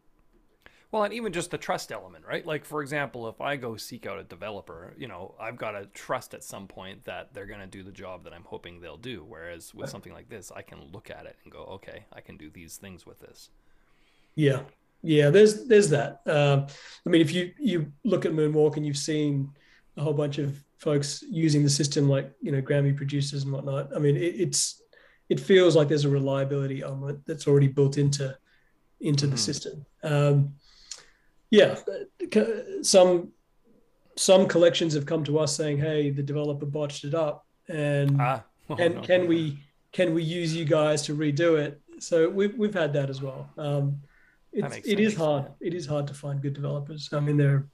well 0.96 1.04
and 1.04 1.14
even 1.14 1.32
just 1.32 1.50
the 1.50 1.58
trust 1.58 1.92
element 1.92 2.24
right 2.26 2.46
like 2.46 2.64
for 2.64 2.82
example 2.82 3.28
if 3.28 3.40
i 3.40 3.54
go 3.56 3.76
seek 3.76 4.06
out 4.06 4.18
a 4.18 4.24
developer 4.24 4.94
you 4.96 5.06
know 5.06 5.34
i've 5.40 5.56
got 5.56 5.72
to 5.72 5.86
trust 5.94 6.34
at 6.34 6.42
some 6.42 6.66
point 6.66 7.04
that 7.04 7.32
they're 7.34 7.46
going 7.46 7.60
to 7.60 7.66
do 7.66 7.82
the 7.82 7.92
job 7.92 8.24
that 8.24 8.32
i'm 8.32 8.44
hoping 8.44 8.80
they'll 8.80 8.96
do 8.96 9.24
whereas 9.28 9.74
with 9.74 9.90
something 9.90 10.12
like 10.12 10.28
this 10.28 10.50
i 10.56 10.62
can 10.62 10.78
look 10.92 11.10
at 11.10 11.26
it 11.26 11.36
and 11.44 11.52
go 11.52 11.60
okay 11.60 12.04
i 12.12 12.20
can 12.20 12.36
do 12.36 12.50
these 12.50 12.76
things 12.76 13.06
with 13.06 13.20
this 13.20 13.50
yeah 14.34 14.60
yeah, 15.06 15.30
there's 15.30 15.66
there's 15.66 15.88
that. 15.90 16.20
Um, 16.26 16.66
I 17.06 17.10
mean, 17.10 17.20
if 17.20 17.32
you 17.32 17.52
you 17.58 17.92
look 18.04 18.24
at 18.24 18.32
Moonwalk 18.32 18.76
and 18.76 18.84
you've 18.84 18.96
seen 18.96 19.52
a 19.96 20.02
whole 20.02 20.12
bunch 20.12 20.38
of 20.38 20.62
folks 20.78 21.22
using 21.30 21.62
the 21.62 21.70
system, 21.70 22.08
like 22.08 22.32
you 22.42 22.50
know 22.50 22.60
Grammy 22.60 22.96
producers 22.96 23.44
and 23.44 23.52
whatnot. 23.52 23.94
I 23.94 24.00
mean, 24.00 24.16
it, 24.16 24.34
it's 24.40 24.82
it 25.28 25.38
feels 25.38 25.76
like 25.76 25.86
there's 25.88 26.04
a 26.04 26.10
reliability 26.10 26.82
element 26.82 27.20
that's 27.24 27.46
already 27.46 27.68
built 27.68 27.98
into 27.98 28.36
into 29.00 29.26
the 29.28 29.36
system. 29.36 29.86
Um, 30.02 30.54
yeah, 31.50 31.76
some 32.82 33.32
some 34.16 34.48
collections 34.48 34.94
have 34.94 35.06
come 35.06 35.24
to 35.24 35.38
us 35.38 35.54
saying, 35.56 35.78
"Hey, 35.78 36.10
the 36.10 36.22
developer 36.22 36.66
botched 36.66 37.04
it 37.04 37.14
up, 37.14 37.46
and 37.68 38.16
ah. 38.20 38.42
oh, 38.70 38.76
and 38.76 38.96
no. 38.96 39.00
can 39.02 39.26
we 39.26 39.58
can 39.92 40.14
we 40.14 40.22
use 40.22 40.54
you 40.54 40.64
guys 40.64 41.02
to 41.02 41.14
redo 41.14 41.58
it?" 41.58 41.80
So 41.98 42.28
we've 42.28 42.56
we've 42.56 42.74
had 42.74 42.92
that 42.94 43.10
as 43.10 43.22
well. 43.22 43.48
Um, 43.56 44.00
it's, 44.52 44.86
it 44.86 45.00
is 45.00 45.14
hard. 45.14 45.46
It 45.60 45.74
is 45.74 45.86
hard 45.86 46.06
to 46.06 46.14
find 46.14 46.40
good 46.40 46.54
developers. 46.54 47.10
I 47.12 47.20
mean, 47.20 47.36
they're 47.36 47.66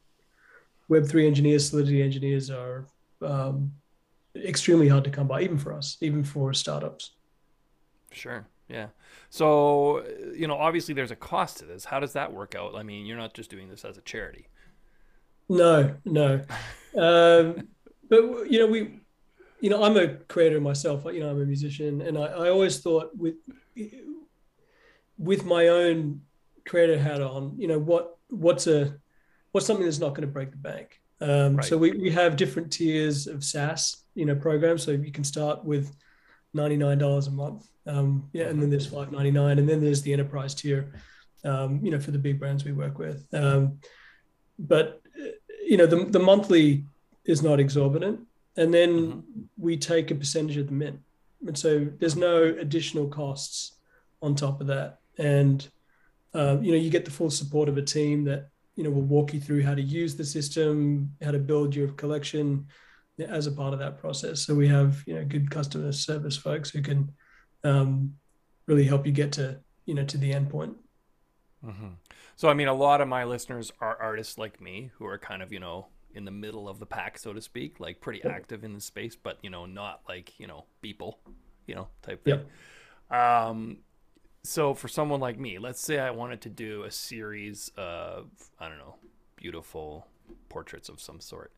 Web 0.88 1.06
three 1.06 1.26
engineers, 1.26 1.70
Solidity 1.70 2.02
engineers 2.02 2.50
are 2.50 2.86
um, 3.22 3.72
extremely 4.36 4.88
hard 4.88 5.04
to 5.04 5.10
come 5.10 5.26
by, 5.26 5.40
even 5.42 5.56
for 5.56 5.72
us, 5.72 5.96
even 6.00 6.22
for 6.22 6.52
startups. 6.52 7.12
Sure. 8.10 8.46
Yeah. 8.68 8.88
So, 9.30 10.04
you 10.34 10.46
know, 10.46 10.56
obviously 10.56 10.94
there's 10.94 11.10
a 11.10 11.16
cost 11.16 11.58
to 11.58 11.64
this. 11.64 11.84
How 11.84 12.00
does 12.00 12.14
that 12.14 12.32
work 12.32 12.54
out? 12.54 12.74
I 12.74 12.82
mean, 12.82 13.06
you're 13.06 13.16
not 13.16 13.34
just 13.34 13.50
doing 13.50 13.68
this 13.68 13.84
as 13.84 13.98
a 13.98 14.00
charity. 14.02 14.48
No, 15.48 15.94
no. 16.04 16.34
um, 16.96 17.68
but 18.08 18.50
you 18.50 18.58
know, 18.58 18.66
we, 18.66 19.00
you 19.60 19.70
know, 19.70 19.82
I'm 19.82 19.96
a 19.96 20.08
creator 20.08 20.60
myself. 20.60 21.04
You 21.04 21.20
know, 21.20 21.30
I'm 21.30 21.40
a 21.40 21.46
musician, 21.46 22.00
and 22.02 22.18
I, 22.18 22.24
I 22.24 22.48
always 22.48 22.80
thought 22.80 23.10
with, 23.16 23.36
with 25.18 25.44
my 25.44 25.68
own 25.68 26.22
creator 26.66 26.98
hat 26.98 27.22
on, 27.22 27.54
you 27.58 27.68
know, 27.68 27.78
what 27.78 28.18
what's 28.28 28.66
a 28.66 28.96
what's 29.52 29.66
something 29.66 29.84
that's 29.84 30.00
not 30.00 30.10
going 30.10 30.26
to 30.26 30.32
break 30.32 30.50
the 30.50 30.56
bank. 30.56 31.00
Um, 31.20 31.56
right. 31.56 31.64
So 31.64 31.78
we, 31.78 31.92
we 31.92 32.10
have 32.10 32.36
different 32.36 32.72
tiers 32.72 33.28
of 33.28 33.44
SaaS, 33.44 34.04
you 34.14 34.26
know, 34.26 34.34
programs. 34.34 34.82
So 34.82 34.90
you 34.90 35.12
can 35.12 35.24
start 35.24 35.64
with 35.64 35.94
ninety 36.52 36.76
nine 36.76 36.98
dollars 36.98 37.28
a 37.28 37.30
month, 37.30 37.68
um, 37.86 38.28
yeah, 38.32 38.44
and 38.44 38.62
then 38.62 38.70
there's 38.70 38.92
ninety 38.92 39.30
nine, 39.30 39.58
and 39.58 39.68
then 39.68 39.80
there's 39.80 40.02
the 40.02 40.12
enterprise 40.12 40.54
tier, 40.54 40.92
um, 41.44 41.80
you 41.82 41.90
know, 41.90 41.98
for 41.98 42.10
the 42.10 42.18
big 42.18 42.38
brands 42.38 42.64
we 42.64 42.72
work 42.72 42.98
with. 42.98 43.26
Um, 43.32 43.78
but 44.58 45.02
you 45.64 45.76
know, 45.76 45.86
the 45.86 46.04
the 46.04 46.18
monthly 46.18 46.84
is 47.24 47.42
not 47.42 47.60
exorbitant, 47.60 48.20
and 48.56 48.72
then 48.72 48.90
mm-hmm. 48.90 49.42
we 49.56 49.76
take 49.76 50.10
a 50.10 50.14
percentage 50.14 50.56
of 50.56 50.66
the 50.66 50.72
mint, 50.72 51.00
and 51.46 51.56
so 51.58 51.88
there's 51.98 52.16
no 52.16 52.42
additional 52.44 53.08
costs 53.08 53.76
on 54.20 54.34
top 54.34 54.60
of 54.60 54.68
that, 54.68 54.98
and 55.18 55.68
uh, 56.34 56.58
you 56.60 56.72
know, 56.72 56.78
you 56.78 56.90
get 56.90 57.04
the 57.04 57.10
full 57.10 57.30
support 57.30 57.68
of 57.68 57.76
a 57.76 57.82
team 57.82 58.24
that 58.24 58.48
you 58.76 58.84
know 58.84 58.90
will 58.90 59.02
walk 59.02 59.34
you 59.34 59.40
through 59.40 59.62
how 59.62 59.74
to 59.74 59.82
use 59.82 60.16
the 60.16 60.24
system, 60.24 61.10
how 61.22 61.30
to 61.30 61.38
build 61.38 61.74
your 61.74 61.88
collection 61.88 62.66
as 63.18 63.46
a 63.46 63.52
part 63.52 63.72
of 63.72 63.78
that 63.78 63.98
process. 63.98 64.40
So 64.40 64.54
we 64.54 64.68
have 64.68 65.02
you 65.06 65.14
know 65.14 65.24
good 65.24 65.50
customer 65.50 65.92
service 65.92 66.36
folks 66.36 66.70
who 66.70 66.80
can 66.80 67.12
um, 67.64 68.14
really 68.66 68.84
help 68.84 69.06
you 69.06 69.12
get 69.12 69.32
to 69.32 69.60
you 69.86 69.94
know 69.94 70.04
to 70.04 70.18
the 70.18 70.32
end 70.32 70.50
point. 70.50 70.76
Mm-hmm. 71.64 71.88
So 72.36 72.48
I 72.48 72.54
mean, 72.54 72.68
a 72.68 72.74
lot 72.74 73.00
of 73.00 73.08
my 73.08 73.24
listeners 73.24 73.72
are 73.80 73.96
artists 74.00 74.38
like 74.38 74.60
me 74.60 74.90
who 74.98 75.06
are 75.06 75.18
kind 75.18 75.42
of 75.42 75.52
you 75.52 75.60
know 75.60 75.86
in 76.14 76.24
the 76.24 76.30
middle 76.30 76.68
of 76.68 76.78
the 76.78 76.86
pack, 76.86 77.18
so 77.18 77.32
to 77.32 77.40
speak, 77.40 77.80
like 77.80 78.00
pretty 78.00 78.22
active 78.24 78.64
in 78.64 78.74
the 78.74 78.80
space, 78.80 79.16
but 79.16 79.38
you 79.42 79.50
know 79.50 79.66
not 79.66 80.00
like 80.08 80.38
you 80.38 80.46
know 80.46 80.64
people, 80.80 81.18
you 81.66 81.74
know 81.74 81.88
type 82.02 82.24
thing. 82.24 82.40
Yep. 83.10 83.18
Um, 83.18 83.78
so 84.44 84.74
for 84.74 84.88
someone 84.88 85.20
like 85.20 85.38
me, 85.38 85.58
let's 85.58 85.80
say 85.80 85.98
I 85.98 86.10
wanted 86.10 86.40
to 86.42 86.48
do 86.48 86.82
a 86.82 86.90
series 86.90 87.70
of 87.76 88.28
I 88.58 88.68
don't 88.68 88.78
know 88.78 88.96
beautiful 89.36 90.06
portraits 90.48 90.88
of 90.88 91.00
some 91.00 91.20
sort. 91.20 91.52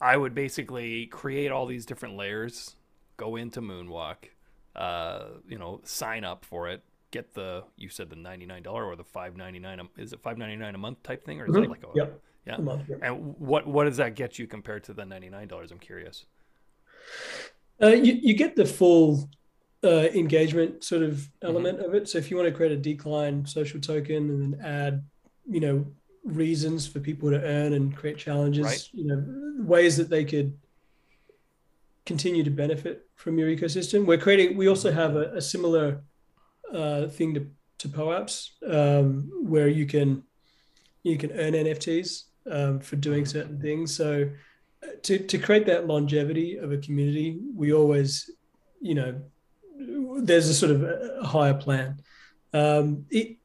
I 0.00 0.16
would 0.16 0.34
basically 0.34 1.06
create 1.06 1.50
all 1.50 1.66
these 1.66 1.86
different 1.86 2.16
layers, 2.16 2.76
go 3.16 3.36
into 3.36 3.62
Moonwalk, 3.62 4.16
uh, 4.76 5.24
you 5.48 5.58
know, 5.58 5.80
sign 5.84 6.24
up 6.24 6.44
for 6.44 6.68
it, 6.68 6.82
get 7.10 7.34
the 7.34 7.64
you 7.76 7.88
said 7.88 8.10
the 8.10 8.16
ninety 8.16 8.46
nine 8.46 8.62
dollar 8.62 8.84
or 8.84 8.94
the 8.94 9.04
five 9.04 9.36
ninety 9.36 9.58
nine 9.58 9.80
is 9.96 10.12
it 10.12 10.20
five 10.20 10.38
ninety 10.38 10.56
nine 10.56 10.74
a 10.74 10.78
month 10.78 11.02
type 11.02 11.24
thing 11.24 11.40
or 11.40 11.46
is 11.46 11.52
mm-hmm. 11.52 11.62
that 11.62 11.70
like 11.70 11.82
a 11.82 11.88
yep. 11.94 12.20
yeah 12.46 12.56
a 12.56 12.60
month, 12.62 12.88
yep. 12.88 12.98
and 13.02 13.36
what 13.38 13.66
what 13.66 13.84
does 13.84 13.96
that 13.96 14.14
get 14.14 14.38
you 14.38 14.46
compared 14.46 14.84
to 14.84 14.92
the 14.92 15.04
ninety 15.04 15.30
nine 15.30 15.48
dollars? 15.48 15.72
I'm 15.72 15.78
curious. 15.78 16.26
Uh, 17.82 17.88
you 17.88 18.14
you 18.14 18.34
get 18.34 18.56
the 18.56 18.66
full 18.66 19.28
uh, 19.84 20.08
engagement 20.14 20.84
sort 20.84 21.02
of 21.02 21.14
mm-hmm. 21.14 21.46
element 21.46 21.78
mm-hmm. 21.78 21.88
of 21.88 21.94
it. 21.94 22.08
So 22.08 22.18
if 22.18 22.30
you 22.30 22.36
want 22.36 22.48
to 22.48 22.54
create 22.54 22.72
a 22.72 22.80
DKleine 22.80 23.48
social 23.48 23.80
token 23.80 24.30
and 24.30 24.54
then 24.54 24.60
add, 24.64 25.04
you 25.48 25.60
know, 25.60 25.86
reasons 26.24 26.86
for 26.86 27.00
people 27.00 27.30
to 27.30 27.40
earn 27.40 27.72
and 27.74 27.96
create 27.96 28.18
challenges, 28.18 28.64
right. 28.64 28.88
you 28.92 29.06
know, 29.06 29.24
ways 29.64 29.96
that 29.96 30.10
they 30.10 30.24
could 30.24 30.56
continue 32.06 32.44
to 32.44 32.50
benefit 32.50 33.08
from 33.16 33.38
your 33.38 33.48
ecosystem. 33.48 34.06
We're 34.06 34.18
creating. 34.18 34.56
We 34.56 34.68
also 34.68 34.90
have 34.92 35.16
a, 35.16 35.36
a 35.36 35.42
similar 35.42 36.02
uh, 36.72 37.08
thing 37.08 37.34
to 37.34 37.46
to 37.78 37.88
POAPs 37.88 38.50
um, 38.66 39.30
where 39.42 39.68
you 39.68 39.86
can 39.86 40.22
you 41.02 41.18
can 41.18 41.32
earn 41.32 41.52
NFTs 41.52 42.22
um, 42.50 42.80
for 42.80 42.96
doing 42.96 43.26
certain 43.26 43.60
things. 43.60 43.94
So 43.94 44.30
uh, 44.82 44.86
to 45.02 45.18
to 45.18 45.38
create 45.38 45.66
that 45.66 45.86
longevity 45.86 46.56
of 46.56 46.72
a 46.72 46.78
community, 46.78 47.38
we 47.54 47.72
always, 47.72 48.30
you 48.80 48.94
know, 48.94 49.20
there's 50.18 50.48
a 50.48 50.54
sort 50.54 50.72
of 50.72 50.82
a 50.84 51.26
higher 51.26 51.54
plan. 51.54 52.00
Um, 52.52 53.06
it, 53.10 53.36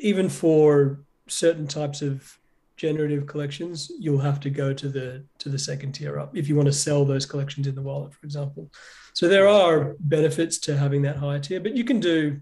even 0.00 0.28
for 0.30 1.04
certain 1.28 1.66
types 1.66 2.02
of 2.02 2.39
generative 2.80 3.26
collections, 3.26 3.92
you'll 3.98 4.18
have 4.18 4.40
to 4.40 4.48
go 4.48 4.72
to 4.72 4.88
the 4.88 5.22
to 5.38 5.50
the 5.50 5.58
second 5.58 5.92
tier 5.92 6.18
up 6.18 6.34
if 6.34 6.48
you 6.48 6.56
want 6.56 6.66
to 6.66 6.72
sell 6.72 7.04
those 7.04 7.26
collections 7.26 7.66
in 7.66 7.74
the 7.74 7.82
wallet, 7.82 8.14
for 8.14 8.24
example. 8.24 8.70
So 9.12 9.28
there 9.28 9.46
are 9.46 9.96
benefits 10.00 10.56
to 10.60 10.78
having 10.78 11.02
that 11.02 11.16
higher 11.16 11.38
tier, 11.38 11.60
but 11.60 11.76
you 11.76 11.84
can 11.84 12.00
do 12.00 12.40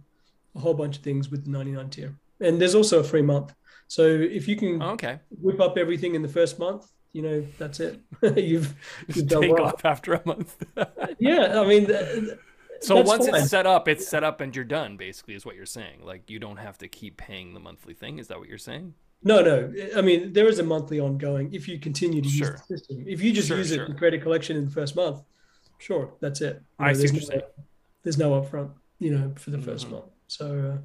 a 0.54 0.60
whole 0.60 0.74
bunch 0.74 0.98
of 0.98 1.02
things 1.02 1.28
with 1.28 1.44
the 1.44 1.50
99 1.50 1.90
tier. 1.90 2.14
And 2.40 2.60
there's 2.60 2.76
also 2.76 3.00
a 3.00 3.04
free 3.04 3.22
month. 3.22 3.52
So 3.88 4.02
if 4.06 4.46
you 4.46 4.54
can 4.54 4.80
oh, 4.80 4.90
okay. 4.90 5.18
whip 5.40 5.60
up 5.60 5.76
everything 5.76 6.14
in 6.14 6.22
the 6.22 6.28
first 6.28 6.60
month, 6.60 6.88
you 7.12 7.22
know 7.22 7.44
that's 7.58 7.80
it. 7.80 8.00
you've 8.36 8.76
you've 9.08 9.26
done 9.26 9.42
take 9.42 9.54
well. 9.54 9.64
off 9.64 9.84
after 9.84 10.14
a 10.14 10.22
month. 10.24 10.54
yeah, 11.18 11.60
I 11.60 11.66
mean, 11.66 11.86
so 12.80 12.94
That's 12.94 13.08
once 13.08 13.26
fine. 13.26 13.40
it's 13.40 13.50
set 13.50 13.66
up, 13.66 13.88
it's 13.88 14.06
set 14.06 14.22
up 14.22 14.40
and 14.40 14.54
you're 14.54 14.64
done. 14.64 14.96
Basically, 14.96 15.34
is 15.34 15.44
what 15.44 15.56
you're 15.56 15.66
saying. 15.66 16.04
Like 16.04 16.30
you 16.30 16.38
don't 16.38 16.58
have 16.58 16.78
to 16.78 16.86
keep 16.86 17.16
paying 17.16 17.54
the 17.54 17.60
monthly 17.60 17.94
thing. 17.94 18.20
Is 18.20 18.28
that 18.28 18.38
what 18.38 18.48
you're 18.48 18.58
saying? 18.58 18.94
No, 19.22 19.42
no. 19.42 19.72
I 19.96 20.00
mean, 20.00 20.32
there 20.32 20.46
is 20.46 20.58
a 20.58 20.62
monthly 20.62 21.00
ongoing. 21.00 21.52
If 21.52 21.66
you 21.68 21.78
continue 21.78 22.22
to 22.22 22.28
sure. 22.28 22.52
use 22.52 22.60
the 22.60 22.78
system, 22.78 23.04
if 23.06 23.22
you 23.22 23.32
just 23.32 23.48
sure, 23.48 23.58
use 23.58 23.68
sure. 23.68 23.82
it 23.82 23.88
and 23.88 23.98
create 23.98 24.14
a 24.14 24.18
collection 24.18 24.56
in 24.56 24.64
the 24.64 24.70
first 24.70 24.94
month, 24.94 25.22
sure, 25.78 26.14
that's 26.20 26.40
it. 26.40 26.62
You 26.78 26.84
know, 26.84 26.90
I 26.90 26.92
see 26.92 27.06
no, 27.06 27.40
There's 28.04 28.18
no 28.18 28.40
upfront, 28.40 28.70
you 29.00 29.16
know, 29.16 29.32
for 29.36 29.50
the 29.50 29.58
1st 29.58 29.64
mm-hmm. 29.64 29.90
month. 29.92 30.04
So, 30.28 30.46
uh, 30.46 30.78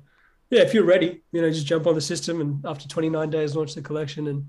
yeah, 0.50 0.62
if 0.62 0.74
you're 0.74 0.86
ready, 0.86 1.22
you 1.32 1.42
know, 1.42 1.50
just 1.50 1.66
jump 1.66 1.86
on 1.88 1.96
the 1.96 2.02
system 2.02 2.42
and 2.42 2.66
after 2.66 2.88
29 2.88 3.30
days, 3.30 3.56
launch 3.56 3.76
the 3.76 3.82
collection 3.82 4.28
and 4.28 4.48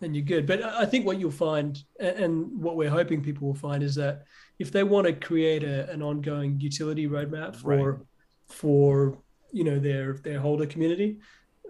then 0.00 0.14
you're 0.14 0.24
good. 0.24 0.46
But 0.46 0.62
I 0.62 0.84
think 0.84 1.06
what 1.06 1.18
you'll 1.18 1.30
find, 1.30 1.82
and 1.98 2.60
what 2.60 2.76
we're 2.76 2.90
hoping 2.90 3.22
people 3.22 3.48
will 3.48 3.54
find, 3.54 3.82
is 3.82 3.94
that 3.96 4.24
if 4.58 4.70
they 4.70 4.82
want 4.82 5.06
to 5.06 5.12
create 5.12 5.64
a, 5.64 5.90
an 5.90 6.02
ongoing 6.02 6.60
utility 6.60 7.08
roadmap 7.08 7.56
for 7.56 7.92
right. 7.92 8.00
for 8.46 9.18
you 9.52 9.64
know 9.64 9.78
their 9.78 10.14
their 10.14 10.38
holder 10.38 10.66
community, 10.66 11.20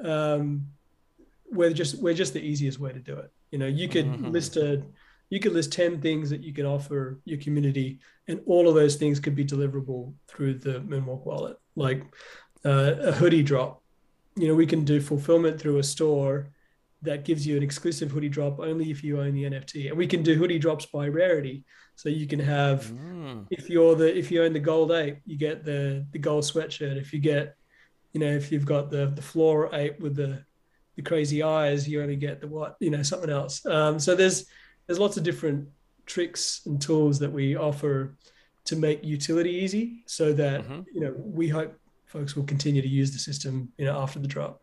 um, 0.03 0.67
we're 1.51 1.73
just 1.73 2.01
we're 2.01 2.15
just 2.15 2.33
the 2.33 2.41
easiest 2.41 2.79
way 2.79 2.93
to 2.93 2.99
do 2.99 3.17
it. 3.17 3.31
You 3.51 3.59
know, 3.59 3.67
you 3.67 3.89
could 3.89 4.07
mm-hmm. 4.07 4.31
list 4.31 4.57
a 4.57 4.83
you 5.29 5.41
could 5.41 5.53
list 5.53 5.73
10 5.73 6.01
things 6.01 6.31
that 6.31 6.45
you 6.45 6.53
can 6.53 6.67
offer 6.67 7.19
your 7.25 7.39
community 7.41 7.99
and 8.29 8.41
all 8.47 8.69
of 8.69 8.77
those 8.77 8.95
things 8.95 9.19
could 9.19 9.35
be 9.35 9.45
deliverable 9.45 10.13
through 10.29 10.55
the 10.55 10.79
moonwalk 10.81 11.27
wallet 11.27 11.57
like 11.75 12.05
uh, 12.65 12.95
a 13.01 13.11
hoodie 13.11 13.43
drop 13.43 13.83
you 14.37 14.47
know 14.47 14.55
we 14.55 14.67
can 14.67 14.85
do 14.85 15.01
fulfillment 15.01 15.61
through 15.61 15.79
a 15.79 15.83
store 15.83 16.53
that 17.03 17.25
gives 17.25 17.47
you 17.47 17.57
an 17.57 17.63
exclusive 17.63 18.11
hoodie 18.11 18.29
drop 18.29 18.59
only 18.59 18.91
if 18.91 19.03
you 19.03 19.21
own 19.21 19.33
the 19.33 19.45
NFT. 19.45 19.89
And 19.89 19.97
we 19.97 20.07
can 20.07 20.23
do 20.23 20.35
hoodie 20.35 20.59
drops 20.59 20.87
by 20.87 21.09
rarity. 21.09 21.65
So 21.95 22.09
you 22.09 22.27
can 22.27 22.41
have 22.41 22.87
mm. 22.87 23.47
if 23.51 23.71
you're 23.71 23.95
the 23.95 24.17
if 24.17 24.31
you 24.31 24.45
own 24.45 24.53
the 24.53 24.61
gold 24.61 24.93
ape, 24.93 25.19
you 25.25 25.39
get 25.39 25.65
the 25.65 26.07
the 26.11 26.19
gold 26.19 26.45
sweatshirt. 26.45 26.97
If 26.97 27.13
you 27.13 27.21
get, 27.21 27.57
you 28.13 28.21
know, 28.21 28.31
if 28.31 28.53
you've 28.53 28.67
got 28.67 28.91
the 28.91 29.07
the 29.07 29.23
floor 29.23 29.75
ape 29.75 30.01
with 30.01 30.17
the 30.17 30.45
the 30.97 31.03
crazy 31.03 31.43
eyes, 31.43 31.89
you 31.89 32.03
only 32.03 32.17
get 32.17 32.41
the 32.41 32.49
what, 32.49 32.77
you 32.81 32.91
know, 32.91 33.03
something 33.03 33.31
else. 33.31 33.65
Um, 33.67 33.99
so 33.99 34.15
there's 34.15 34.47
there's 34.87 34.99
lots 34.99 35.17
of 35.17 35.23
different 35.23 35.69
tricks 36.07 36.63
and 36.67 36.81
tools 36.81 37.19
that 37.19 37.33
we 37.33 37.57
offer 37.57 38.17
to 38.65 38.77
make 38.77 39.05
utility 39.05 39.51
easy 39.51 40.03
so 40.07 40.33
that 40.33 40.63
mm-hmm. 40.63 40.81
you 40.93 41.01
know 41.01 41.15
we 41.17 41.49
hope 41.49 41.79
folks 42.07 42.37
will 42.37 42.45
continue 42.45 42.81
to 42.81 42.89
use 42.89 43.13
the 43.13 43.19
system 43.19 43.73
you 43.77 43.85
know 43.85 44.01
after 44.01 44.21
the 44.21 44.29
drop 44.29 44.63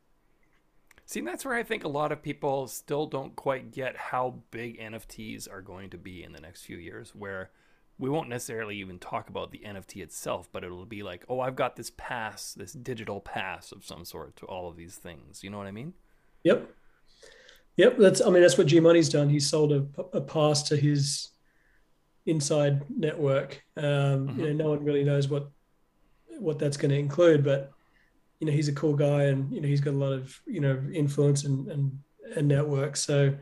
See, 1.06 1.22
that's 1.22 1.46
where 1.46 1.56
I 1.56 1.64
think 1.64 1.84
a 1.84 1.90
lot 1.90 2.12
of 2.12 2.24
people 2.24 2.68
still 2.68 3.06
don't 3.06 3.36
quite 3.36 3.72
get 3.72 3.98
how 3.98 4.40
big 4.52 4.80
NFTs 4.80 5.52
are 5.52 5.62
going 5.62 5.90
to 5.90 5.98
be 5.98 6.24
in 6.24 6.32
the 6.32 6.40
next 6.40 6.64
few 6.64 6.78
years, 6.78 7.14
where 7.14 7.52
we 8.00 8.10
won't 8.10 8.30
necessarily 8.30 8.78
even 8.78 9.00
talk 9.00 9.30
about 9.30 9.52
the 9.52 9.62
NFT 9.66 10.02
itself, 10.02 10.50
but 10.52 10.64
it'll 10.64 10.86
be 10.86 11.04
like, 11.04 11.26
oh, 11.30 11.42
I've 11.42 11.56
got 11.56 11.76
this 11.76 11.92
pass, 11.98 12.54
this 12.54 12.74
digital 12.74 13.20
pass 13.20 13.72
of 13.72 13.86
some 13.86 14.06
sort 14.06 14.36
to 14.38 14.46
all 14.46 14.68
of 14.68 14.78
these 14.78 14.96
things. 14.96 15.44
You 15.44 15.50
know 15.50 15.58
what 15.58 15.68
I 15.68 15.72
mean? 15.72 15.94
Yep. 16.44 16.70
Yep. 17.78 17.98
That's, 17.98 18.22
I 18.22 18.30
mean, 18.30 18.42
that's 18.42 18.58
what 18.58 18.68
G 18.68 18.80
Money's 18.80 19.10
done. 19.10 19.30
He 19.30 19.40
sold 19.40 19.72
a, 19.72 19.86
a 20.14 20.22
pass 20.22 20.64
to 20.64 20.76
his 20.78 21.30
inside 22.26 22.84
network. 22.90 23.64
Um, 23.78 24.28
Mhm. 24.30 24.38
You 24.38 24.44
know, 24.54 24.64
no 24.66 24.70
one 24.72 24.84
really 24.84 25.04
knows 25.04 25.28
what 25.30 25.50
what 26.40 26.58
that's 26.58 26.78
going 26.78 26.90
to 26.92 26.98
include, 26.98 27.44
but 27.44 27.72
you 28.40 28.48
know, 28.48 28.54
he's 28.54 28.68
a 28.68 28.74
cool 28.74 28.96
guy, 28.96 29.24
and 29.26 29.54
you 29.54 29.62
know, 29.62 29.68
he's 29.68 29.82
got 29.82 29.94
a 29.94 29.98
lot 29.98 30.14
of 30.14 30.40
you 30.46 30.60
know 30.60 30.82
influence 30.94 31.44
and 31.46 31.68
and, 31.70 32.00
and 32.36 32.48
network. 32.48 32.96
So, 32.98 33.36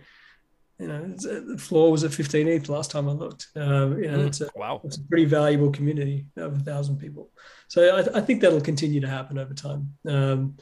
you 0.78 0.88
know, 0.88 1.06
it's, 1.14 1.26
uh, 1.26 1.42
the 1.48 1.58
floor 1.58 1.92
was 1.92 2.04
at 2.04 2.14
15 2.14 2.48
ETH 2.48 2.70
last 2.70 2.92
time 2.92 3.08
I 3.08 3.14
looked. 3.14 3.48
Um, 3.56 3.98
you 4.02 4.12
know, 4.12 4.20
Mm, 4.20 4.28
it's 4.28 4.42
a 4.42 4.50
wow. 4.56 4.82
it's 4.84 4.98
a 4.98 5.04
pretty 5.04 5.26
valuable 5.26 5.72
community 5.72 6.26
of 6.38 6.56
a 6.58 6.60
thousand 6.60 6.98
people. 6.98 7.30
So 7.70 7.96
I, 7.98 8.18
I 8.18 8.22
think 8.22 8.42
that'll 8.42 8.62
continue 8.62 9.00
to 9.02 9.08
happen 9.08 9.38
over 9.38 9.54
time. 9.54 9.94
Um, 10.08 10.58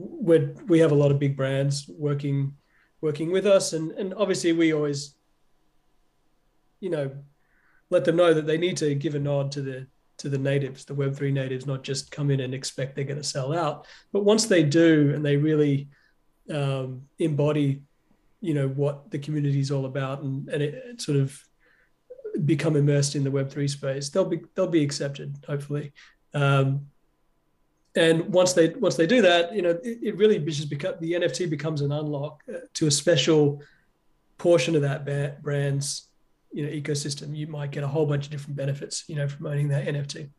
we 0.00 0.38
we 0.66 0.78
have 0.78 0.92
a 0.92 0.94
lot 0.94 1.10
of 1.10 1.18
big 1.18 1.36
brands 1.36 1.88
working 1.88 2.54
working 3.00 3.30
with 3.30 3.46
us, 3.46 3.72
and 3.72 3.92
and 3.92 4.14
obviously 4.14 4.52
we 4.52 4.72
always, 4.72 5.14
you 6.80 6.90
know, 6.90 7.10
let 7.90 8.04
them 8.04 8.16
know 8.16 8.34
that 8.34 8.46
they 8.46 8.58
need 8.58 8.76
to 8.78 8.94
give 8.94 9.14
a 9.14 9.18
nod 9.18 9.52
to 9.52 9.62
the 9.62 9.86
to 10.18 10.28
the 10.28 10.38
natives, 10.38 10.84
the 10.84 10.94
Web 10.94 11.16
three 11.16 11.32
natives, 11.32 11.66
not 11.66 11.82
just 11.82 12.10
come 12.10 12.30
in 12.30 12.40
and 12.40 12.54
expect 12.54 12.94
they're 12.94 13.04
going 13.04 13.16
to 13.16 13.24
sell 13.24 13.56
out. 13.56 13.86
But 14.12 14.24
once 14.24 14.46
they 14.46 14.62
do, 14.62 15.12
and 15.14 15.24
they 15.24 15.36
really 15.36 15.88
um, 16.52 17.02
embody, 17.18 17.82
you 18.40 18.52
know, 18.52 18.68
what 18.68 19.10
the 19.10 19.18
community 19.18 19.60
is 19.60 19.70
all 19.70 19.86
about, 19.86 20.22
and 20.22 20.48
and 20.48 20.62
it, 20.62 20.74
it 20.74 21.00
sort 21.00 21.18
of 21.18 21.42
become 22.44 22.76
immersed 22.76 23.16
in 23.16 23.24
the 23.24 23.30
Web 23.30 23.50
three 23.50 23.68
space, 23.68 24.10
they'll 24.10 24.24
be 24.24 24.40
they'll 24.54 24.66
be 24.66 24.84
accepted, 24.84 25.36
hopefully. 25.46 25.92
Um, 26.34 26.86
and 27.96 28.32
once 28.32 28.52
they 28.52 28.68
once 28.70 28.96
they 28.96 29.06
do 29.06 29.22
that, 29.22 29.54
you 29.54 29.62
know, 29.62 29.70
it, 29.70 29.98
it 30.02 30.16
really 30.16 30.38
just 30.38 30.70
become 30.70 30.94
the 31.00 31.12
NFT 31.12 31.50
becomes 31.50 31.80
an 31.80 31.92
unlock 31.92 32.42
uh, 32.48 32.58
to 32.74 32.86
a 32.86 32.90
special 32.90 33.62
portion 34.38 34.74
of 34.76 34.82
that 34.82 35.04
ba- 35.04 35.36
brand's 35.42 36.08
you 36.52 36.64
know 36.64 36.70
ecosystem. 36.70 37.36
You 37.36 37.46
might 37.46 37.70
get 37.72 37.84
a 37.84 37.88
whole 37.88 38.06
bunch 38.06 38.26
of 38.26 38.30
different 38.30 38.56
benefits, 38.56 39.04
you 39.08 39.16
know, 39.16 39.28
from 39.28 39.46
owning 39.46 39.68
that 39.68 39.86
NFT. 39.86 40.30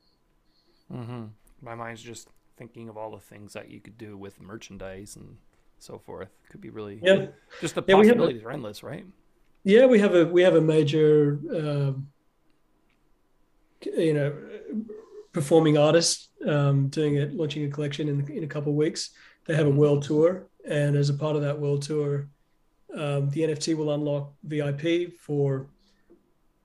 hmm 0.89 1.25
My 1.61 1.75
mind's 1.75 2.01
just 2.01 2.27
thinking 2.57 2.89
of 2.89 2.97
all 2.97 3.11
the 3.11 3.19
things 3.19 3.53
that 3.53 3.69
you 3.69 3.79
could 3.81 3.97
do 3.97 4.17
with 4.17 4.39
merchandise 4.41 5.15
and 5.15 5.37
so 5.79 5.97
forth. 5.99 6.29
Could 6.49 6.61
be 6.61 6.69
really 6.69 6.99
Yeah, 7.03 7.27
just 7.59 7.75
the 7.75 7.83
Yeah, 7.87 7.95
we 7.95 8.07
have 8.07 8.17
possibilities 8.17 8.43
are 8.43 8.51
endless, 8.51 8.83
right? 8.83 9.05
yeah, 9.63 9.85
we 9.85 9.99
have 9.99 10.15
a 10.15 10.25
we 10.25 10.41
have 10.43 10.55
a 10.55 10.61
major, 10.61 11.39
um, 11.53 12.07
you 13.85 14.13
know, 14.13 14.33
performing 15.31 15.77
artist 15.77 16.29
um, 16.47 16.87
doing 16.87 17.15
it, 17.15 17.33
launching 17.33 17.65
a 17.65 17.69
collection 17.69 18.09
in 18.09 18.27
in 18.29 18.43
a 18.43 18.47
couple 18.47 18.71
of 18.71 18.77
weeks. 18.77 19.11
They 19.45 19.55
have 19.55 19.67
a 19.67 19.71
world 19.71 20.03
tour, 20.03 20.47
and 20.65 20.95
as 20.95 21.09
a 21.09 21.13
part 21.13 21.35
of 21.35 21.41
that 21.41 21.59
world 21.59 21.81
tour, 21.81 22.29
um, 22.95 23.29
the 23.29 23.41
NFT 23.41 23.75
will 23.75 23.91
unlock 23.91 24.33
VIP 24.43 25.13
for 25.19 25.67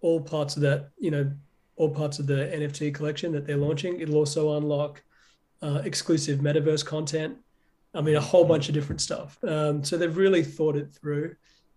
all 0.01 0.21
parts 0.21 0.57
of 0.57 0.63
that, 0.63 0.91
you 0.99 1.11
know, 1.11 1.31
all 1.77 1.91
parts 1.91 2.19
of 2.19 2.27
the 2.27 2.51
NFT 2.55 2.95
collection 2.95 3.33
that 3.33 3.47
they're 3.47 3.57
launching. 3.57 4.01
It'll 4.01 4.17
also 4.17 4.57
unlock 4.57 5.03
uh, 5.63 5.83
exclusive 5.85 6.41
metaverse 6.41 6.85
content. 6.85 7.37
I 7.95 8.03
mean, 8.03 8.17
a 8.17 8.21
whole 8.21 8.45
bunch 8.45 8.69
of 8.69 8.75
different 8.75 9.01
stuff. 9.01 9.39
Um, 9.43 9.83
so 9.83 9.97
they've 9.97 10.17
really 10.17 10.45
thought 10.45 10.77
it 10.77 10.93
through, 10.93 11.35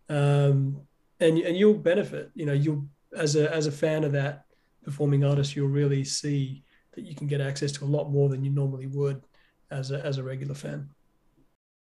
um, 0.10 0.82
and 1.20 1.38
and 1.38 1.56
you'll 1.56 1.76
benefit. 1.76 2.32
You 2.36 2.46
know, 2.46 2.54
you'll 2.54 2.86
as 3.16 3.36
a 3.36 3.54
as 3.54 3.68
a 3.68 3.72
fan 3.72 4.04
of 4.04 4.12
that 4.14 4.46
performing 4.84 5.24
artist, 5.24 5.56
you'll 5.56 5.70
really 5.70 6.04
see 6.04 6.64
that 7.00 7.08
you 7.08 7.16
can 7.16 7.28
get 7.28 7.42
access 7.42 7.72
to 7.74 7.86
a 7.86 7.88
lot 7.88 8.10
more 8.10 8.30
than 8.30 8.44
you 8.44 8.52
normally 8.52 8.88
would 8.88 9.24
as 9.72 9.92
a 9.92 10.06
as 10.06 10.18
a 10.18 10.24
regular 10.24 10.54
fan. 10.54 10.90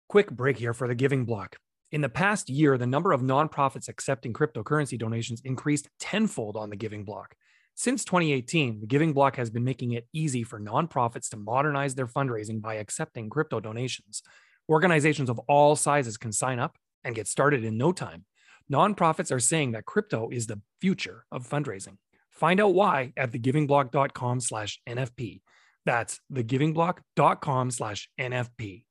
Quick 0.08 0.30
break 0.30 0.56
here 0.56 0.74
for 0.74 0.88
the 0.88 0.94
Giving 0.94 1.24
Block. 1.24 1.56
In 1.90 2.02
the 2.02 2.08
past 2.08 2.50
year, 2.50 2.76
the 2.76 2.86
number 2.86 3.12
of 3.12 3.22
nonprofits 3.22 3.88
accepting 3.88 4.32
cryptocurrency 4.32 4.98
donations 4.98 5.40
increased 5.44 5.88
tenfold 5.98 6.56
on 6.56 6.70
the 6.70 6.76
Giving 6.76 7.04
Block. 7.04 7.34
Since 7.74 8.04
2018, 8.04 8.80
the 8.80 8.86
Giving 8.86 9.12
Block 9.12 9.36
has 9.36 9.50
been 9.50 9.64
making 9.64 9.92
it 9.92 10.06
easy 10.12 10.42
for 10.42 10.60
nonprofits 10.60 11.30
to 11.30 11.36
modernize 11.36 11.94
their 11.94 12.06
fundraising 12.06 12.60
by 12.60 12.74
accepting 12.74 13.30
crypto 13.30 13.60
donations. 13.60 14.22
Organizations 14.68 15.30
of 15.30 15.38
all 15.48 15.76
sizes 15.76 16.18
can 16.18 16.32
sign 16.32 16.58
up 16.58 16.76
and 17.04 17.14
get 17.14 17.28
started 17.28 17.64
in 17.64 17.78
no 17.78 17.92
time. 17.92 18.24
Nonprofits 18.70 19.32
are 19.32 19.40
saying 19.40 19.72
that 19.72 19.86
crypto 19.86 20.28
is 20.30 20.46
the 20.46 20.60
future 20.80 21.24
of 21.32 21.48
fundraising. 21.48 21.96
Find 22.38 22.60
out 22.60 22.72
why 22.72 23.12
at 23.16 23.32
thegivingblock.com 23.32 24.40
slash 24.40 24.80
NFP. 24.88 25.40
That's 25.84 26.20
thegivingblock.com 26.32 27.72
slash 27.72 28.08
NFP. 28.20 28.84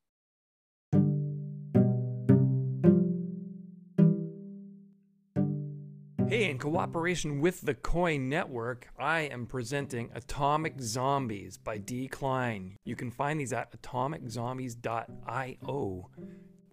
Hey, 6.28 6.50
in 6.50 6.58
cooperation 6.58 7.40
with 7.40 7.62
the 7.62 7.74
Koii 7.74 8.20
Network, 8.20 8.90
I 9.00 9.22
am 9.22 9.46
presenting 9.46 10.10
Atomic 10.14 10.82
Zombies 10.82 11.56
by 11.56 11.78
D. 11.78 12.10
Kleine. 12.10 12.76
You 12.84 12.98
can 12.98 13.12
find 13.12 13.40
these 13.40 13.54
at 13.54 13.82
atomiczombies.io. 13.82 16.10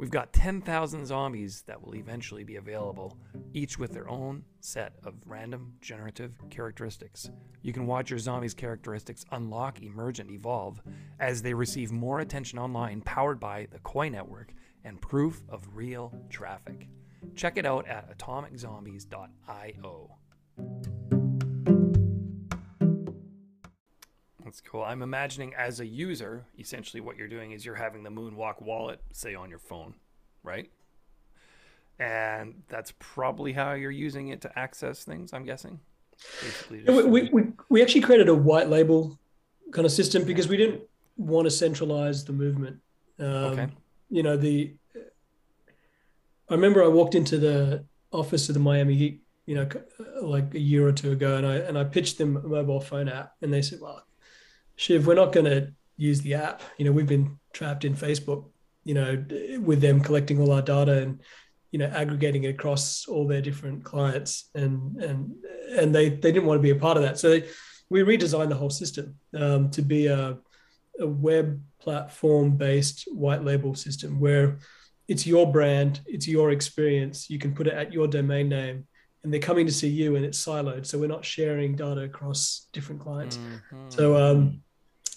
We've 0.05 0.11
got 0.11 0.35
10,000 0.35 1.07
zombies 1.07 1.63
that 1.63 1.83
will 1.83 1.95
eventually 1.95 2.45
be 2.45 2.57
available, 2.57 3.17
each 3.55 3.79
with 3.79 3.95
their 3.95 4.07
own 4.07 4.45
set 4.61 4.93
of 5.03 5.15
random 5.25 5.77
generative 5.81 6.35
characteristics. 6.51 7.31
You 7.63 7.73
can 7.73 7.87
watch 7.87 8.11
your 8.11 8.19
zombies' 8.19 8.53
characteristics 8.53 9.25
unlock, 9.33 9.81
emerge, 9.81 10.21
and 10.21 10.31
evolve 10.31 10.83
as 11.21 11.41
they 11.41 11.55
receive 11.55 11.91
more 11.91 12.21
attention 12.21 12.59
online, 12.59 13.01
powered 13.01 13.41
by 13.41 13.67
the 13.71 13.79
Koii 13.79 14.13
Network 14.13 14.53
and 14.85 15.01
proof 15.01 15.41
of 15.49 15.67
real 15.73 16.13
traffic. 16.29 16.87
Check 17.35 17.57
it 17.57 17.65
out 17.65 17.89
at 17.89 18.19
atomiczombies.io. 18.19 20.19
That's 24.55 24.61
cool. 24.61 24.85
I'm 24.85 25.03
imagining 25.03 25.53
as 25.55 25.81
a 25.81 25.87
user, 25.87 26.45
essentially 26.61 27.01
what 27.01 27.17
you're 27.17 27.27
doing 27.27 27.51
is 27.51 27.67
you're 27.67 27.75
having 27.75 28.05
the 28.05 28.11
Moonwalk 28.11 28.63
wallet, 28.63 29.01
say 29.11 29.35
on 29.35 29.51
your 29.51 29.59
phone, 29.59 29.95
right? 30.45 30.71
And 31.99 32.63
that's 32.69 32.93
probably 33.01 33.53
how 33.53 33.73
you're 33.73 33.91
using 33.91 34.29
it 34.29 34.41
to 34.43 34.57
access 34.57 35.03
things, 35.03 35.33
I'm 35.33 35.45
guessing. 35.45 35.81
We, 36.71 37.03
we, 37.03 37.31
we, 37.31 37.53
we 37.69 37.83
actually 37.83 38.03
created 38.03 38.29
a 38.29 38.35
white 38.35 38.69
label 38.69 39.19
kind 39.73 39.87
of 39.87 39.91
system 39.91 40.23
because 40.23 40.47
we 40.47 40.57
didn't 40.57 40.83
want 41.17 41.47
to 41.47 41.51
centralize 41.51 42.25
the 42.25 42.33
movement. 42.33 42.77
Um, 43.19 43.27
Okay. 43.27 43.67
You 44.09 44.23
know, 44.23 44.37
the 44.37 44.73
I 46.49 46.55
remember 46.55 46.85
I 46.85 46.87
walked 46.87 47.17
into 47.17 47.39
the 47.39 47.85
office 48.13 48.49
of 48.49 48.55
the 48.55 48.61
Miami 48.61 48.95
Heat, 48.95 49.21
you 49.47 49.57
know, 49.57 49.69
like 50.23 50.55
a 50.55 50.61
year 50.61 50.87
or 50.87 50.93
two 50.93 51.11
ago, 51.11 51.39
and 51.39 51.45
I 51.45 51.57
and 51.57 51.77
I 51.77 51.83
pitched 51.83 52.19
them 52.19 52.37
a 52.37 52.43
mobile 52.43 52.81
phone 52.81 53.09
app, 53.09 53.33
and 53.43 53.53
they 53.53 53.63
said, 53.63 53.81
"Well, 53.81 54.05
Shiv, 54.77 55.07
we're 55.07 55.15
not 55.15 55.33
going 55.33 55.47
to 55.47 55.73
use 55.97 56.21
the 56.21 56.35
app. 56.35 56.63
You 56.79 56.85
know, 56.85 56.93
we've 56.93 57.07
been 57.07 57.39
trapped 57.53 57.85
in 57.85 57.95
Facebook, 57.95 58.47
you 58.85 58.95
know, 58.95 59.25
with 59.61 59.81
them 59.81 60.01
collecting 60.01 60.41
all 60.41 60.53
our 60.53 60.63
data 60.63 60.99
and 60.99 61.21
you 61.71 61.79
know 61.79 61.87
aggregating 61.87 62.45
it 62.45 62.51
across 62.51 63.09
all 63.09 63.27
their 63.27 63.41
different 63.41 63.83
clients, 63.83 64.49
and 64.55 64.97
and 65.03 65.35
and 65.77 65.93
they 65.93 66.09
they 66.09 66.31
didn't 66.31 66.47
want 66.47 66.59
to 66.59 66.63
be 66.63 66.71
a 66.71 66.77
part 66.77 66.97
of 66.97 67.03
that. 67.03 67.19
So 67.19 67.31
they, 67.31 67.49
we 67.91 68.03
redesigned 68.03 68.49
the 68.49 68.55
whole 68.55 68.71
system 68.71 69.17
um, 69.35 69.71
to 69.71 69.83
be 69.83 70.07
a 70.07 70.39
a 71.01 71.07
web 71.07 71.61
platform 71.81 72.57
based 72.57 73.09
white 73.11 73.43
label 73.43 73.75
system 73.75 74.21
where 74.21 74.59
it's 75.09 75.27
your 75.27 75.51
brand, 75.51 76.01
it's 76.07 76.29
your 76.29 76.53
experience. 76.53 77.29
You 77.29 77.39
can 77.39 77.55
put 77.55 77.67
it 77.67 77.75
at 77.75 77.93
your 77.93 78.07
domain 78.07 78.49
name, 78.49 78.87
and 79.25 79.33
they're 79.33 79.41
coming 79.41 79.67
to 79.67 79.73
see 79.73 79.89
you, 79.89 80.17
and 80.17 80.25
it's 80.25 80.45
siloed. 80.45 80.87
So 80.87 80.99
we're 80.99 81.09
not 81.09 81.25
sharing 81.25 81.75
data 81.75 82.03
across 82.03 82.69
different 82.73 83.01
clients. 83.01 83.39
Mhm. 83.39 83.93
So 83.93 84.17
um, 84.17 84.63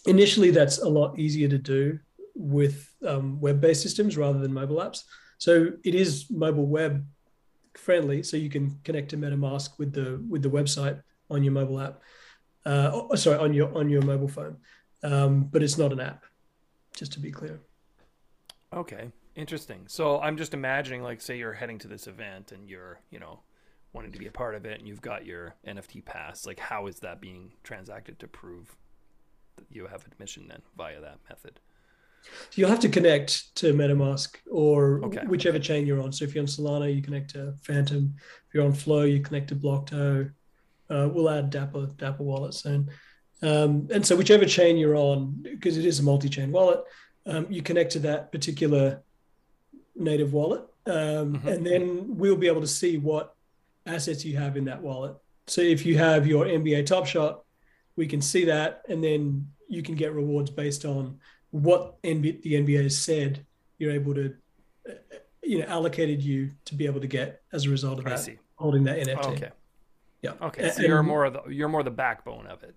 initially, 0.06 0.50
that's 0.50 0.80
a 0.80 0.88
lot 0.88 1.20
easier 1.20 1.50
to 1.50 1.58
do 1.58 2.00
with 2.34 2.90
um, 3.06 3.40
web-based 3.40 3.82
systems 3.82 4.18
rather 4.18 4.40
than 4.40 4.54
mobile 4.54 4.78
apps. 4.78 5.04
So 5.38 5.74
it 5.84 5.94
is 5.94 6.32
mobile 6.32 6.66
web 6.66 7.06
friendly, 7.76 8.24
so 8.24 8.38
you 8.38 8.50
can 8.50 8.80
connect 8.84 9.10
to 9.10 9.18
MetaMask 9.18 9.78
with 9.78 9.94
the 9.94 10.24
with 10.28 10.42
the 10.42 10.50
website 10.50 11.02
on 11.30 11.44
your 11.44 11.54
mobile 11.54 11.80
app. 11.80 12.02
Uh, 12.66 12.92
oh, 12.94 13.16
sorry, 13.16 13.38
on 13.38 13.54
your 13.54 13.76
on 13.78 13.90
your 13.90 14.02
mobile 14.02 14.28
phone, 14.28 14.58
um, 15.04 15.44
but 15.44 15.62
it's 15.62 15.78
not 15.78 15.92
an 15.92 16.00
app. 16.00 16.26
Just 16.96 17.12
to 17.14 17.20
be 17.20 17.32
clear. 17.32 17.60
Okay, 18.74 19.12
interesting. 19.36 19.84
So 19.88 20.20
I'm 20.20 20.38
just 20.38 20.54
imagining, 20.54 21.04
like, 21.04 21.22
say 21.22 21.38
you're 21.38 21.54
heading 21.54 21.78
to 21.80 21.88
this 21.88 22.08
event 22.08 22.52
and 22.52 22.68
you're, 22.68 23.00
you 23.12 23.20
know, 23.20 23.40
wanting 23.94 24.12
to 24.12 24.20
be 24.20 24.28
a 24.28 24.32
part 24.32 24.56
of 24.56 24.66
it, 24.66 24.80
and 24.80 24.88
you've 24.88 25.02
got 25.02 25.26
your 25.26 25.56
NFT 25.68 26.04
pass. 26.06 26.46
Like, 26.46 26.60
how 26.60 26.88
is 26.88 27.00
that 27.00 27.22
being 27.22 27.54
transacted 27.64 28.20
to 28.20 28.28
prove 28.28 28.76
that 29.58 29.66
you 29.70 29.88
have 29.88 30.06
admission 30.06 30.48
then 30.48 30.62
via 30.76 31.02
that 31.02 31.20
method? 31.30 31.60
So 32.24 32.30
you'll 32.62 32.70
have 32.70 32.82
to 32.82 32.90
connect 32.90 33.56
to 33.56 33.74
MetaMask 33.74 34.36
or 34.52 35.04
Okay. 35.06 35.26
whichever 35.28 35.60
chain 35.60 35.88
you're 35.88 36.02
on. 36.02 36.12
So 36.12 36.26
if 36.26 36.36
you're 36.36 36.42
on 36.42 36.48
Solana, 36.48 36.94
you 36.94 37.02
connect 37.02 37.32
to 37.32 37.54
Phantom. 37.62 38.14
If 38.48 38.54
you're 38.54 38.66
on 38.66 38.74
Flow, 38.74 39.04
you 39.04 39.22
connect 39.22 39.48
to 39.50 39.56
Blocto. 39.56 40.32
Uh, 40.90 41.10
we'll 41.12 41.30
add 41.30 41.50
Dapper 41.50 41.86
Dapper 41.98 42.24
Wallet 42.24 42.54
soon. 42.54 42.90
Um, 43.42 43.88
and 43.92 44.06
so 44.06 44.16
whichever 44.16 44.46
chain 44.46 44.78
you're 44.78 44.96
on, 44.96 45.32
because 45.42 45.78
it 45.78 45.86
is 45.86 46.00
a 46.00 46.04
multi-chain 46.04 46.52
wallet, 46.52 46.82
um, 47.28 47.46
you 47.50 47.62
connect 47.62 47.92
to 47.94 48.00
that 48.00 48.32
particular 48.32 49.04
native 49.96 50.34
wallet, 50.34 50.62
um, 50.88 51.36
Mhm. 51.40 51.46
and 51.46 51.66
then 51.66 52.18
we'll 52.18 52.36
be 52.36 52.48
able 52.48 52.62
to 52.62 52.68
see 52.68 52.98
what 52.98 53.36
assets 53.88 54.24
you 54.26 54.38
have 54.38 54.58
in 54.58 54.66
that 54.66 54.82
wallet. 54.82 55.16
so 55.48 55.62
if 55.62 55.86
you 55.86 55.98
have 55.98 56.28
your 56.28 56.46
NBA 56.46 56.86
Top 56.86 57.06
Shot, 57.06 57.44
we 57.96 58.06
can 58.06 58.22
see 58.22 58.46
that, 58.46 58.82
and 58.90 59.04
then 59.04 59.48
you 59.68 59.82
can 59.82 59.96
get 59.96 60.14
rewards 60.14 60.50
based 60.52 60.86
on 60.86 61.20
what 61.52 62.02
NBA, 62.04 62.42
the 62.44 62.54
NBA 62.54 62.84
has 62.84 62.98
said. 62.98 63.46
You're 63.80 63.92
able 63.92 64.14
to, 64.16 64.34
uh, 64.90 64.94
you 65.44 65.60
know, 65.60 65.66
allocated 65.66 66.22
you 66.22 66.52
to 66.66 66.76
be 66.76 66.86
able 66.86 67.00
to 67.02 67.08
get 67.08 67.42
as 67.54 67.66
a 67.66 67.70
result 67.70 68.00
of 68.00 68.06
I 68.08 68.12
that 68.12 68.20
see. 68.20 68.38
holding 68.56 68.84
that 68.86 69.00
NFT. 69.00 69.26
Okay. 69.34 69.50
Yeah. 70.22 70.34
Okay. 70.42 70.70
So 70.70 70.78
And- 70.78 70.88
you're 70.88 71.04
more 71.04 71.26
of 71.26 71.34
the 71.34 71.44
you're 71.50 71.70
more 71.70 71.84
the 71.84 71.92
backbone 71.92 72.48
of 72.48 72.64
it. 72.64 72.76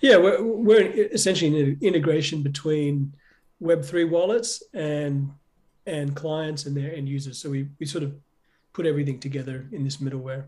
Yeah, 0.00 0.16
we're, 0.16 0.42
we're 0.42 0.90
essentially 1.12 1.60
an 1.62 1.78
integration 1.80 2.42
between 2.42 3.14
Web3 3.62 4.08
wallets 4.10 4.62
and 4.74 5.30
and 5.86 6.14
clients 6.16 6.66
and 6.66 6.76
their 6.76 6.92
end 6.94 7.08
users. 7.08 7.38
So 7.38 7.48
we, 7.50 7.68
we 7.78 7.86
sort 7.86 8.04
of 8.04 8.14
put 8.78 8.86
everything 8.86 9.18
together 9.18 9.66
in 9.72 9.82
this 9.82 9.96
middleware. 9.96 10.44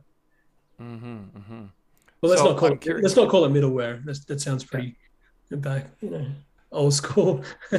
Mm-hmm. 0.80 1.16
Mm-hmm. 1.36 1.64
Well, 2.20 2.30
let's 2.30 2.40
So 2.42 2.50
not 2.50 2.58
call 2.58 2.68
I'm 2.68 2.74
it 2.74 2.80
curious- 2.80 3.02
let's 3.02 3.16
not 3.16 3.28
call 3.28 3.44
it 3.44 3.52
middleware. 3.52 4.04
That's, 4.04 4.24
that 4.26 4.40
sounds 4.40 4.62
pretty 4.62 4.94
back, 5.50 5.86
you 6.00 6.10
know, 6.10 6.26
old 6.70 6.94
school. 6.94 7.42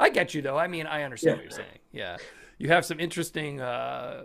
I 0.00 0.08
get 0.10 0.32
you 0.34 0.40
though. 0.40 0.56
I 0.56 0.68
mean, 0.68 0.86
I 0.86 1.02
understand 1.02 1.32
Yeah. 1.32 1.36
what 1.36 1.42
you're 1.44 1.50
saying. 1.50 1.78
Yeah, 1.92 2.16
you 2.56 2.68
have 2.68 2.86
some 2.86 2.98
interesting 2.98 3.60
uh, 3.60 4.22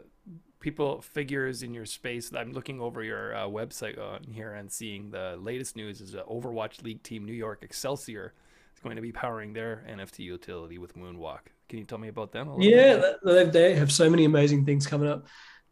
people 0.61 1.01
figures 1.01 1.61
in 1.61 1.73
your 1.73 1.85
space. 1.85 2.31
I'm 2.33 2.53
looking 2.53 2.79
over 2.79 3.03
your 3.03 3.35
uh, 3.35 3.47
website 3.47 3.99
on 3.99 4.23
here 4.31 4.53
and 4.53 4.71
seeing 4.71 5.11
the 5.11 5.35
latest 5.37 5.75
news 5.75 5.99
is 5.99 6.13
that 6.13 6.25
Overwatch 6.27 6.83
League 6.83 7.03
team 7.03 7.25
New 7.25 7.33
York 7.33 7.59
Excelsior 7.63 8.33
is 8.73 8.79
going 8.79 8.95
to 8.95 9.01
be 9.01 9.11
powering 9.11 9.51
their 9.51 9.83
NFT 9.89 10.19
utility 10.19 10.77
with 10.77 10.95
Moonwalk. 10.95 11.51
Can 11.71 11.79
you 11.79 11.85
tell 11.85 11.99
me 11.99 12.09
about 12.09 12.33
them? 12.33 12.59
Yeah, 12.59 12.97
bit? 12.97 13.15
they, 13.23 13.45
they 13.45 13.75
have 13.75 13.93
so 13.93 14.09
many 14.09 14.25
amazing 14.25 14.65
things 14.65 14.85
coming 14.85 15.07
up. 15.07 15.25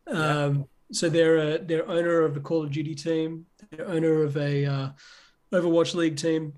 Um, 0.07 0.63
so 0.93 1.09
they're 1.09 1.37
a, 1.37 1.57
they're 1.57 1.85
owner 1.89 2.21
of 2.21 2.37
a 2.37 2.39
Call 2.39 2.63
of 2.63 2.71
Duty 2.71 2.95
team. 2.95 3.47
They're 3.69 3.85
owner 3.85 4.23
of 4.23 4.37
a 4.37 4.65
uh, 4.65 4.89
Overwatch 5.51 5.95
League 5.95 6.15
team. 6.15 6.53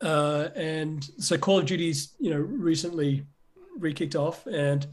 Uh, 0.00 0.48
and 0.56 1.08
so 1.18 1.38
Call 1.38 1.60
of 1.60 1.66
Duty's 1.66 2.16
you 2.18 2.30
know 2.30 2.40
recently 2.40 3.24
re-kicked 3.78 4.16
off, 4.16 4.44
and 4.48 4.84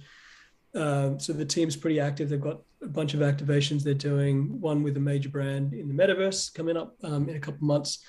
um, 0.76 1.20
so 1.20 1.34
the 1.34 1.46
team's 1.46 1.76
pretty 1.76 2.00
active. 2.00 2.30
They've 2.30 2.40
got 2.40 2.62
a 2.84 2.88
bunch 2.88 3.16
of 3.16 3.22
activations 3.22 3.82
they're 3.82 3.96
doing. 3.96 4.62
One 4.62 4.84
with 4.84 4.98
a 4.98 5.00
major 5.00 5.30
brand 5.30 5.74
in 5.74 5.88
the 5.88 5.96
metaverse 5.96 6.54
coming 6.54 6.78
up 6.78 6.96
um, 7.04 7.28
in 7.28 7.38
a 7.38 7.40
couple 7.40 7.66
months, 7.66 8.06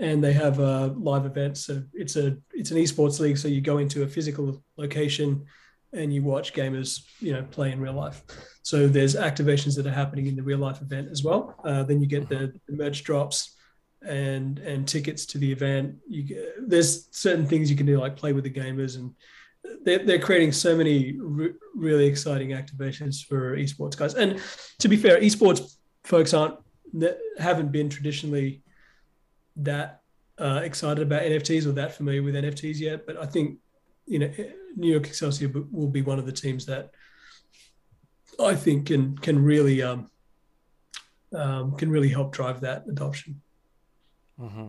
and 0.00 0.24
they 0.24 0.32
have 0.32 0.58
a 0.58 0.94
live 0.98 1.26
events. 1.26 1.60
So 1.66 1.82
it's 1.92 2.16
a 2.16 2.36
it's 2.52 2.70
an 2.70 2.78
esports 2.78 3.20
league. 3.20 3.38
So 3.38 3.48
you 3.48 3.60
go 3.60 3.78
into 3.78 4.02
a 4.02 4.08
physical 4.08 4.62
location 4.76 5.44
and 5.92 6.12
you 6.12 6.22
watch 6.22 6.52
gamers 6.54 7.02
you 7.20 7.32
know 7.32 7.42
play 7.50 7.70
in 7.70 7.80
real 7.80 7.92
life. 7.92 8.22
So 8.62 8.88
there's 8.88 9.14
activations 9.14 9.76
that 9.76 9.86
are 9.86 9.92
happening 9.92 10.26
in 10.26 10.36
the 10.36 10.42
real 10.42 10.58
life 10.58 10.80
event 10.80 11.08
as 11.10 11.22
well. 11.22 11.54
Uh, 11.64 11.82
then 11.82 12.00
you 12.00 12.06
get 12.06 12.28
the, 12.28 12.52
the 12.66 12.76
merch 12.76 13.04
drops 13.04 13.56
and 14.02 14.58
and 14.60 14.88
tickets 14.88 15.26
to 15.26 15.38
the 15.38 15.52
event. 15.52 15.96
You 16.08 16.22
get, 16.22 16.68
there's 16.68 17.08
certain 17.14 17.46
things 17.46 17.70
you 17.70 17.76
can 17.76 17.86
do 17.86 18.00
like 18.00 18.16
play 18.16 18.32
with 18.32 18.44
the 18.44 18.50
gamers 18.50 18.96
and 18.96 19.14
they're, 19.84 19.98
they're 19.98 20.18
creating 20.18 20.52
so 20.52 20.74
many 20.74 21.18
re- 21.20 21.52
really 21.74 22.06
exciting 22.06 22.50
activations 22.50 23.22
for 23.22 23.56
esports 23.56 23.96
guys. 23.96 24.14
And 24.14 24.40
to 24.78 24.88
be 24.88 24.96
fair, 24.96 25.20
esports 25.20 25.76
folks 26.04 26.32
aren't 26.32 26.56
haven't 27.38 27.70
been 27.70 27.90
traditionally 27.90 28.62
that 29.56 30.02
uh, 30.38 30.60
excited 30.64 31.02
about 31.02 31.22
NFTs 31.22 31.66
or 31.66 31.72
that 31.72 31.94
familiar 31.94 32.22
with 32.22 32.34
NFTs 32.34 32.78
yet. 32.78 33.06
But 33.06 33.16
I 33.18 33.26
think 33.26 33.58
you 34.06 34.18
know 34.18 34.30
New 34.76 34.90
York 34.90 35.06
Excelsior 35.06 35.50
will 35.70 35.88
be 35.88 36.02
one 36.02 36.18
of 36.18 36.26
the 36.26 36.32
teams 36.32 36.66
that 36.66 36.90
I 38.38 38.54
think 38.54 38.86
can 38.86 39.16
can 39.18 39.42
really 39.42 39.82
um, 39.82 40.10
um, 41.34 41.76
can 41.76 41.90
really 41.90 42.08
help 42.08 42.32
drive 42.32 42.60
that 42.62 42.84
adoption. 42.88 43.40
Mm-hmm. 44.40 44.68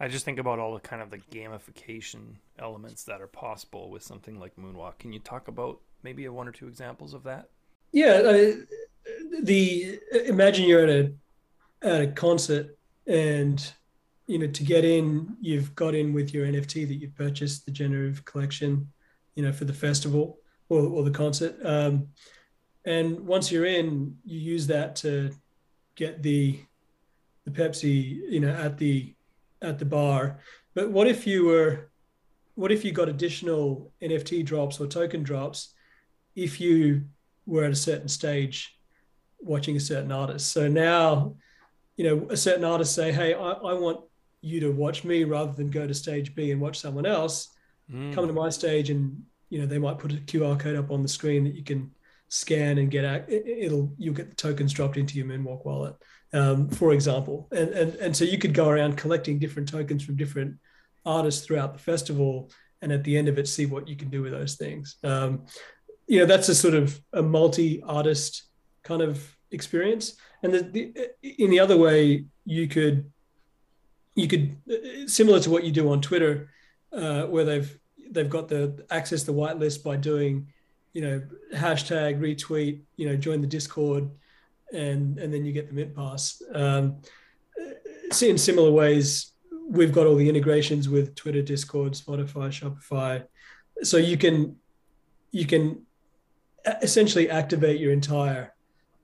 I 0.00 0.08
just 0.08 0.24
think 0.24 0.38
about 0.38 0.58
all 0.58 0.74
the 0.74 0.80
kind 0.80 1.00
of 1.00 1.10
the 1.10 1.18
gamification 1.18 2.34
elements 2.58 3.04
that 3.04 3.20
are 3.20 3.28
possible 3.28 3.88
with 3.88 4.02
something 4.02 4.38
like 4.38 4.56
Moonwalk. 4.56 4.98
Can 4.98 5.12
you 5.12 5.20
talk 5.20 5.48
about 5.48 5.80
maybe 6.02 6.24
a 6.24 6.32
one 6.32 6.48
or 6.48 6.52
two 6.52 6.66
examples 6.66 7.14
of 7.14 7.22
that? 7.22 7.48
Yeah, 7.92 8.14
uh, 8.14 8.52
the 9.42 9.98
imagine 10.26 10.66
you're 10.66 10.84
at 10.84 10.90
a 10.90 11.12
at 11.82 12.00
a 12.00 12.06
concert 12.08 12.76
and 13.06 13.72
you 14.26 14.38
know 14.38 14.46
to 14.46 14.64
get 14.64 14.84
in, 14.84 15.36
you've 15.40 15.74
got 15.74 15.94
in 15.94 16.12
with 16.12 16.32
your 16.32 16.46
NFT 16.46 16.86
that 16.88 16.94
you've 16.94 17.16
purchased, 17.16 17.66
the 17.66 17.72
generative 17.72 18.24
collection, 18.24 18.88
you 19.34 19.42
know, 19.42 19.52
for 19.52 19.64
the 19.64 19.72
festival 19.72 20.38
or, 20.68 20.80
or 20.82 21.04
the 21.04 21.10
concert. 21.10 21.56
Um, 21.64 22.08
and 22.84 23.20
once 23.20 23.50
you're 23.50 23.66
in, 23.66 24.16
you 24.24 24.38
use 24.38 24.66
that 24.68 24.96
to 24.96 25.30
get 25.94 26.22
the 26.22 26.60
the 27.44 27.50
Pepsi, 27.50 28.20
you 28.30 28.40
know, 28.40 28.52
at 28.52 28.78
the 28.78 29.14
at 29.60 29.78
the 29.78 29.84
bar. 29.84 30.38
But 30.74 30.90
what 30.90 31.06
if 31.06 31.26
you 31.26 31.44
were, 31.46 31.90
what 32.54 32.72
if 32.72 32.84
you 32.84 32.92
got 32.92 33.08
additional 33.08 33.92
NFT 34.02 34.44
drops 34.44 34.80
or 34.80 34.86
token 34.86 35.22
drops 35.22 35.74
if 36.34 36.60
you 36.60 37.04
were 37.46 37.64
at 37.64 37.72
a 37.72 37.76
certain 37.76 38.08
stage 38.08 38.78
watching 39.38 39.76
a 39.76 39.80
certain 39.80 40.12
artist? 40.12 40.52
So 40.52 40.68
now, 40.68 41.36
you 41.96 42.04
know, 42.04 42.26
a 42.30 42.36
certain 42.36 42.64
artist 42.64 42.94
say, 42.94 43.12
hey, 43.12 43.34
I, 43.34 43.50
I 43.52 43.74
want 43.74 44.00
you 44.42 44.60
to 44.60 44.70
watch 44.70 45.04
me 45.04 45.24
rather 45.24 45.52
than 45.52 45.70
go 45.70 45.86
to 45.86 45.94
stage 45.94 46.34
B 46.34 46.50
and 46.50 46.60
watch 46.60 46.78
someone 46.78 47.06
else. 47.06 47.48
Mm. 47.90 48.12
Come 48.12 48.26
to 48.26 48.32
my 48.32 48.50
stage 48.50 48.90
and 48.90 49.22
you 49.48 49.60
know 49.60 49.66
they 49.66 49.78
might 49.78 49.98
put 49.98 50.12
a 50.12 50.16
QR 50.16 50.58
code 50.58 50.76
up 50.76 50.90
on 50.90 51.02
the 51.02 51.08
screen 51.08 51.44
that 51.44 51.54
you 51.54 51.64
can 51.64 51.90
scan 52.28 52.78
and 52.78 52.90
get 52.90 53.04
out. 53.04 53.28
It, 53.28 53.46
it'll 53.46 53.94
you'll 53.96 54.14
get 54.14 54.28
the 54.28 54.36
tokens 54.36 54.72
dropped 54.72 54.96
into 54.96 55.16
your 55.16 55.26
Moonwalk 55.26 55.64
wallet 55.64 55.94
um, 56.32 56.68
for 56.68 56.92
example. 56.92 57.48
And, 57.52 57.70
and, 57.70 57.94
and 57.96 58.16
so 58.16 58.24
you 58.24 58.38
could 58.38 58.54
go 58.54 58.68
around 58.68 58.96
collecting 58.96 59.38
different 59.38 59.68
tokens 59.68 60.04
from 60.04 60.16
different 60.16 60.56
artists 61.04 61.44
throughout 61.44 61.74
the 61.74 61.78
festival. 61.78 62.50
And 62.80 62.92
at 62.92 63.04
the 63.04 63.16
end 63.16 63.28
of 63.28 63.38
it, 63.38 63.48
see 63.48 63.66
what 63.66 63.88
you 63.88 63.96
can 63.96 64.10
do 64.10 64.22
with 64.22 64.32
those 64.32 64.56
things. 64.56 64.96
Um, 65.04 65.46
you 66.06 66.18
know, 66.18 66.26
that's 66.26 66.48
a 66.48 66.54
sort 66.54 66.74
of 66.74 67.00
a 67.12 67.22
multi 67.22 67.82
artist 67.82 68.44
kind 68.82 69.02
of 69.02 69.36
experience. 69.50 70.16
And 70.42 70.52
the, 70.52 70.62
the, 70.62 71.10
in 71.22 71.50
the 71.50 71.60
other 71.60 71.76
way, 71.76 72.24
you 72.44 72.66
could, 72.66 73.10
you 74.14 74.28
could, 74.28 74.56
similar 75.06 75.40
to 75.40 75.50
what 75.50 75.64
you 75.64 75.72
do 75.72 75.90
on 75.90 76.00
Twitter, 76.00 76.50
uh, 76.92 77.24
where 77.24 77.44
they've, 77.44 77.78
they've 78.10 78.28
got 78.28 78.48
the 78.48 78.84
access 78.90 79.22
the 79.22 79.32
whitelist 79.32 79.82
by 79.82 79.96
doing, 79.96 80.48
you 80.92 81.02
know, 81.02 81.22
hashtag 81.54 82.20
retweet, 82.20 82.82
you 82.96 83.08
know, 83.08 83.16
join 83.16 83.40
the 83.40 83.46
Discord, 83.46 84.10
and 84.72 85.18
and 85.18 85.32
then 85.32 85.44
you 85.44 85.52
get 85.52 85.68
the 85.68 85.74
mint 85.74 85.94
pass. 85.94 86.42
Um, 86.54 86.98
see, 88.10 88.30
in 88.30 88.38
similar 88.38 88.70
ways, 88.70 89.32
we've 89.68 89.92
got 89.92 90.06
all 90.06 90.16
the 90.16 90.28
integrations 90.28 90.88
with 90.88 91.14
Twitter, 91.14 91.42
Discord, 91.42 91.92
Spotify, 91.92 92.48
Shopify, 92.50 93.24
so 93.82 93.96
you 93.96 94.16
can 94.16 94.56
you 95.30 95.46
can 95.46 95.82
essentially 96.82 97.30
activate 97.30 97.80
your 97.80 97.92
entire 97.92 98.54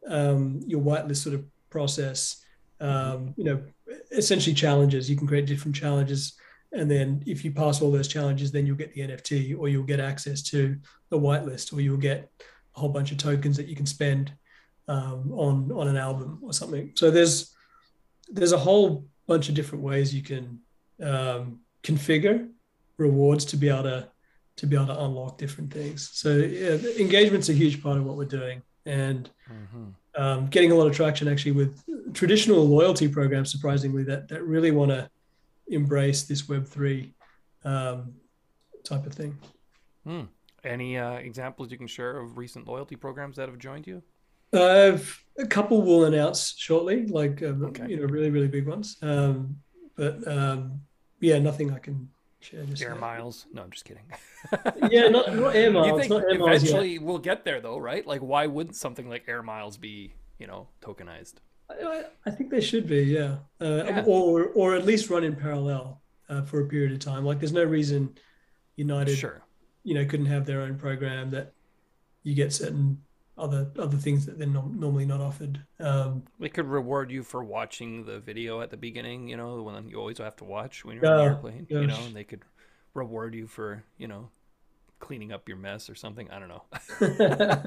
um, 0.07 0.61
your 0.67 0.81
whitelist 0.81 1.23
sort 1.23 1.35
of 1.35 1.45
process. 1.71 2.45
Um, 2.81 3.35
you 3.37 3.45
know, 3.45 3.63
essentially 4.13 4.55
challenges. 4.55 5.11
You 5.11 5.17
can 5.17 5.27
create 5.27 5.47
different 5.47 5.75
challenges, 5.75 6.35
and 6.73 6.91
then 6.91 7.23
if 7.27 7.45
you 7.45 7.51
pass 7.51 7.81
all 7.81 7.91
those 7.91 8.09
challenges, 8.09 8.53
then 8.53 8.67
you'll 8.67 8.77
get 8.77 8.93
the 8.93 9.01
NFT, 9.01 9.59
or 9.59 9.69
you'll 9.69 9.83
get 9.83 10.01
access 10.01 10.43
to 10.45 10.77
the 11.11 11.19
whitelist, 11.19 11.73
or 11.73 11.81
you'll 11.81 11.97
get 11.97 12.31
a 12.77 12.81
whole 12.81 12.91
bunch 12.91 13.11
of 13.11 13.19
tokens 13.19 13.57
that 13.57 13.67
you 13.67 13.77
can 13.77 13.87
spend 13.87 14.33
um, 14.87 15.33
on 15.33 15.71
on 15.73 15.89
an 15.89 15.97
album 15.97 16.39
or 16.43 16.53
something. 16.53 16.93
So 16.95 17.11
there's 17.11 17.55
there's 18.29 18.53
a 18.53 18.59
whole 18.59 19.07
bunch 19.27 19.49
of 19.49 19.55
different 19.55 19.85
ways 19.85 20.15
you 20.15 20.23
can 20.23 20.61
um, 21.03 21.61
configure 21.83 22.49
rewards 22.97 23.45
to 23.47 23.57
be 23.57 23.69
able 23.69 23.85
to 23.85 24.09
to 24.57 24.67
be 24.67 24.75
able 24.75 24.87
to 24.87 25.05
unlock 25.05 25.39
different 25.39 25.73
things. 25.73 26.11
So 26.13 26.37
yeah, 26.37 26.77
engagement's 26.99 27.49
a 27.49 27.53
huge 27.53 27.83
part 27.83 27.97
of 27.97 28.05
what 28.05 28.17
we're 28.17 28.25
doing, 28.25 28.63
and 28.87 29.31
mm-hmm. 29.51 29.91
Um, 30.19 30.49
getting 30.49 30.73
a 30.73 30.75
lot 30.75 30.87
of 30.87 30.95
traction 30.95 31.29
actually 31.29 31.53
with 31.53 31.81
traditional 32.13 32.65
loyalty 32.67 33.09
programs. 33.09 33.51
Surprisingly, 33.51 34.03
that 34.05 34.29
that 34.29 34.43
really 34.43 34.71
want 34.71 34.91
to 34.91 35.09
embrace 35.69 36.25
this 36.25 36.49
Web 36.49 36.67
three 36.67 37.15
um, 37.65 38.15
type 38.85 39.07
of 39.07 39.15
thing. 39.15 39.39
Hmm. 40.05 40.23
Any 40.65 40.99
uh, 40.99 41.13
examples 41.13 41.71
you 41.71 41.79
can 41.79 41.87
share 41.87 42.19
of 42.19 42.37
recent 42.37 42.67
loyalty 42.67 42.97
programs 42.97 43.37
that 43.37 43.49
have 43.49 43.59
joined 43.59 43.87
you? 43.87 44.03
Uh, 44.53 44.99
a 45.39 45.47
couple 45.47 45.83
will 45.83 46.07
announce 46.07 46.55
shortly, 46.57 47.07
like 47.07 47.43
um, 47.43 47.65
Okay. 47.67 47.87
you 47.89 47.97
know, 47.99 48.07
really 48.07 48.31
really 48.31 48.49
big 48.49 48.67
ones. 48.67 48.97
Um, 49.03 49.57
but 49.97 50.27
um, 50.27 50.81
yeah, 51.21 51.39
nothing 51.39 51.73
I 51.73 51.79
can 51.79 52.09
Just 52.41 52.83
Air. 52.83 52.95
Miles? 52.95 53.47
No, 53.53 53.63
I'm 53.63 53.71
just 53.71 53.85
kidding. 53.85 54.05
Yeah, 54.91 55.09
not, 55.09 55.35
not 55.35 55.57
air 55.57 55.71
miles. 55.73 55.87
you 55.89 55.99
think 55.99 56.11
not 56.11 56.23
air 56.23 56.39
miles 56.39 56.63
yet. 56.63 56.71
eventually 56.71 56.99
we'll 56.99 57.19
get 57.19 57.45
there 57.45 57.61
though, 57.61 57.79
right? 57.79 58.07
Like, 58.07 58.21
why 58.21 58.47
wouldn't 58.47 58.77
something 58.77 59.09
like 59.09 59.25
Air 59.27 59.43
Miles 59.43 59.77
be, 59.77 60.15
you 60.39 60.47
know, 60.47 60.69
tokenized? 60.81 61.35
I, 61.71 62.05
I 62.25 62.31
think 62.31 62.51
they 62.51 62.61
should 62.61 62.87
be, 62.87 63.03
yeah, 63.03 63.39
uh, 63.61 63.83
Yeah. 63.85 64.05
or 64.07 64.47
or 64.55 64.75
at 64.77 64.87
least 64.87 65.11
run 65.11 65.25
in 65.25 65.35
parallel 65.37 66.01
uh, 66.29 66.43
for 66.43 66.61
a 66.61 66.67
period 66.69 66.93
of 66.93 67.01
time. 67.01 67.25
Like, 67.25 67.41
there's 67.41 67.53
no 67.53 67.65
reason 67.65 68.15
United, 68.77 69.17
Sure. 69.17 69.43
you 69.83 69.95
know, 69.95 70.05
couldn't 70.07 70.27
have 70.27 70.47
their 70.47 70.61
own 70.63 70.79
program 70.79 71.31
that 71.33 71.53
you 72.23 72.35
get 72.35 72.53
certain 72.53 73.03
other 73.39 73.71
other 73.79 73.97
things 73.97 74.27
that 74.27 74.39
they're 74.39 74.47
not, 74.47 74.73
normally 74.73 75.07
not 75.07 75.21
offered. 75.21 75.61
Um, 75.81 76.25
they 76.39 76.49
could 76.49 76.67
reward 76.67 77.11
you 77.11 77.23
for 77.23 77.43
watching 77.43 78.05
the 78.05 78.21
video 78.21 78.61
at 78.61 78.71
the 78.71 78.77
beginning. 78.77 79.29
You 79.29 79.37
know, 79.37 79.57
the 79.57 79.63
one 79.63 79.89
you 79.89 79.97
always 79.97 80.19
have 80.19 80.37
to 80.37 80.45
watch 80.45 80.85
when 80.85 80.97
you're 80.97 81.07
on 81.07 81.17
the 81.19 81.25
airplane. 81.25 81.67
You 81.69 81.87
know, 81.87 81.99
and 82.07 82.15
they 82.15 82.25
could 82.25 82.43
reward 82.95 83.35
you 83.35 83.47
for 83.47 83.85
you 83.97 84.09
know 84.09 84.31
cleaning 85.01 85.33
up 85.33 85.49
your 85.49 85.57
mess 85.57 85.89
or 85.89 85.95
something. 85.95 86.29
I 86.31 86.39
don't 86.39 86.49
know. 86.49 86.65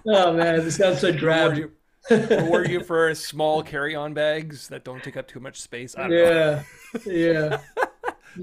oh 0.06 0.32
man, 0.32 0.56
this 0.64 0.76
sounds 0.76 1.00
so 1.00 1.12
reward 1.12 1.58
you, 1.58 1.72
reward 2.10 2.68
you 2.68 2.82
for 2.82 3.14
small 3.14 3.62
carry-on 3.62 4.14
bags 4.14 4.68
that 4.68 4.84
don't 4.84 5.02
take 5.02 5.16
up 5.16 5.26
too 5.28 5.40
much 5.40 5.60
space. 5.60 5.96
I 5.96 6.02
don't 6.02 6.10
know. 6.10 6.62
Yeah, 7.06 7.12
yeah. 7.12 7.58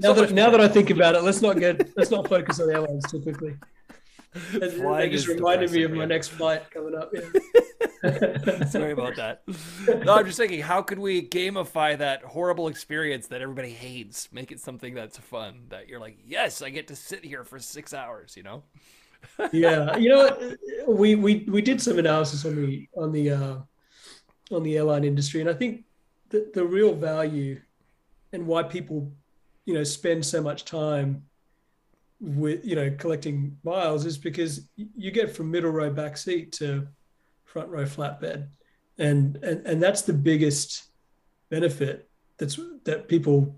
Now 0.00 0.12
that 0.14 0.32
now 0.32 0.50
that 0.50 0.60
I 0.60 0.68
think 0.68 0.90
about 0.90 1.14
it, 1.14 1.22
let's 1.22 1.40
not 1.40 1.58
get 1.58 1.96
let's 1.96 2.10
not 2.10 2.28
focus 2.28 2.60
on 2.60 2.70
airlines 2.70 3.10
too 3.10 3.20
quickly. 3.20 3.56
That, 4.52 5.08
just 5.10 5.28
reminded 5.28 5.70
me 5.70 5.82
of 5.82 5.92
my 5.92 6.04
next 6.04 6.28
flight 6.28 6.70
coming 6.70 6.94
up. 6.94 7.12
Yeah. 7.12 8.64
Sorry 8.70 8.92
about 8.92 9.16
that. 9.16 9.42
No, 10.04 10.14
I'm 10.14 10.26
just 10.26 10.38
thinking, 10.38 10.60
how 10.60 10.82
could 10.82 10.98
we 10.98 11.26
gamify 11.26 11.96
that 11.98 12.22
horrible 12.22 12.68
experience 12.68 13.26
that 13.28 13.40
everybody 13.40 13.70
hates? 13.70 14.30
Make 14.32 14.52
it 14.52 14.60
something 14.60 14.94
that's 14.94 15.18
fun. 15.18 15.66
That 15.70 15.88
you're 15.88 16.00
like, 16.00 16.18
yes, 16.24 16.62
I 16.62 16.70
get 16.70 16.88
to 16.88 16.96
sit 16.96 17.24
here 17.24 17.44
for 17.44 17.58
six 17.58 17.94
hours. 17.94 18.36
You 18.36 18.42
know? 18.42 18.62
yeah, 19.52 19.96
you 19.98 20.08
know 20.08 20.24
what? 20.24 20.58
We 20.88 21.14
we 21.14 21.44
we 21.48 21.62
did 21.62 21.80
some 21.80 21.98
analysis 21.98 22.44
on 22.44 22.56
the 22.56 22.88
on 22.96 23.12
the 23.12 23.30
uh, 23.30 23.56
on 24.50 24.62
the 24.62 24.76
airline 24.76 25.04
industry, 25.04 25.40
and 25.40 25.50
I 25.50 25.54
think 25.54 25.84
the 26.30 26.50
the 26.54 26.64
real 26.64 26.94
value 26.94 27.60
and 28.32 28.46
why 28.46 28.62
people 28.62 29.12
you 29.64 29.74
know 29.74 29.84
spend 29.84 30.24
so 30.24 30.42
much 30.42 30.64
time 30.64 31.25
with 32.20 32.64
you 32.64 32.76
know 32.76 32.94
collecting 32.98 33.56
miles 33.62 34.06
is 34.06 34.16
because 34.16 34.68
you 34.76 35.10
get 35.10 35.34
from 35.34 35.50
middle 35.50 35.70
row 35.70 35.90
back 35.90 36.16
seat 36.16 36.52
to 36.52 36.86
front 37.44 37.68
row 37.68 37.84
flatbed, 37.84 38.48
and 38.98 39.36
and 39.42 39.66
and 39.66 39.82
that's 39.82 40.02
the 40.02 40.12
biggest 40.12 40.84
benefit 41.50 42.08
that's 42.38 42.58
that 42.84 43.08
people 43.08 43.54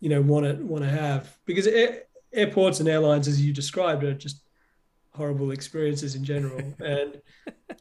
you 0.00 0.08
know 0.08 0.20
want 0.20 0.46
to 0.46 0.64
want 0.64 0.84
to 0.84 0.90
have. 0.90 1.36
Because 1.44 1.66
air, 1.66 2.02
airports 2.32 2.80
and 2.80 2.88
airlines 2.88 3.28
as 3.28 3.44
you 3.44 3.52
described 3.52 4.04
are 4.04 4.14
just 4.14 4.42
horrible 5.12 5.50
experiences 5.50 6.14
in 6.14 6.24
general. 6.24 6.60
And 6.80 7.20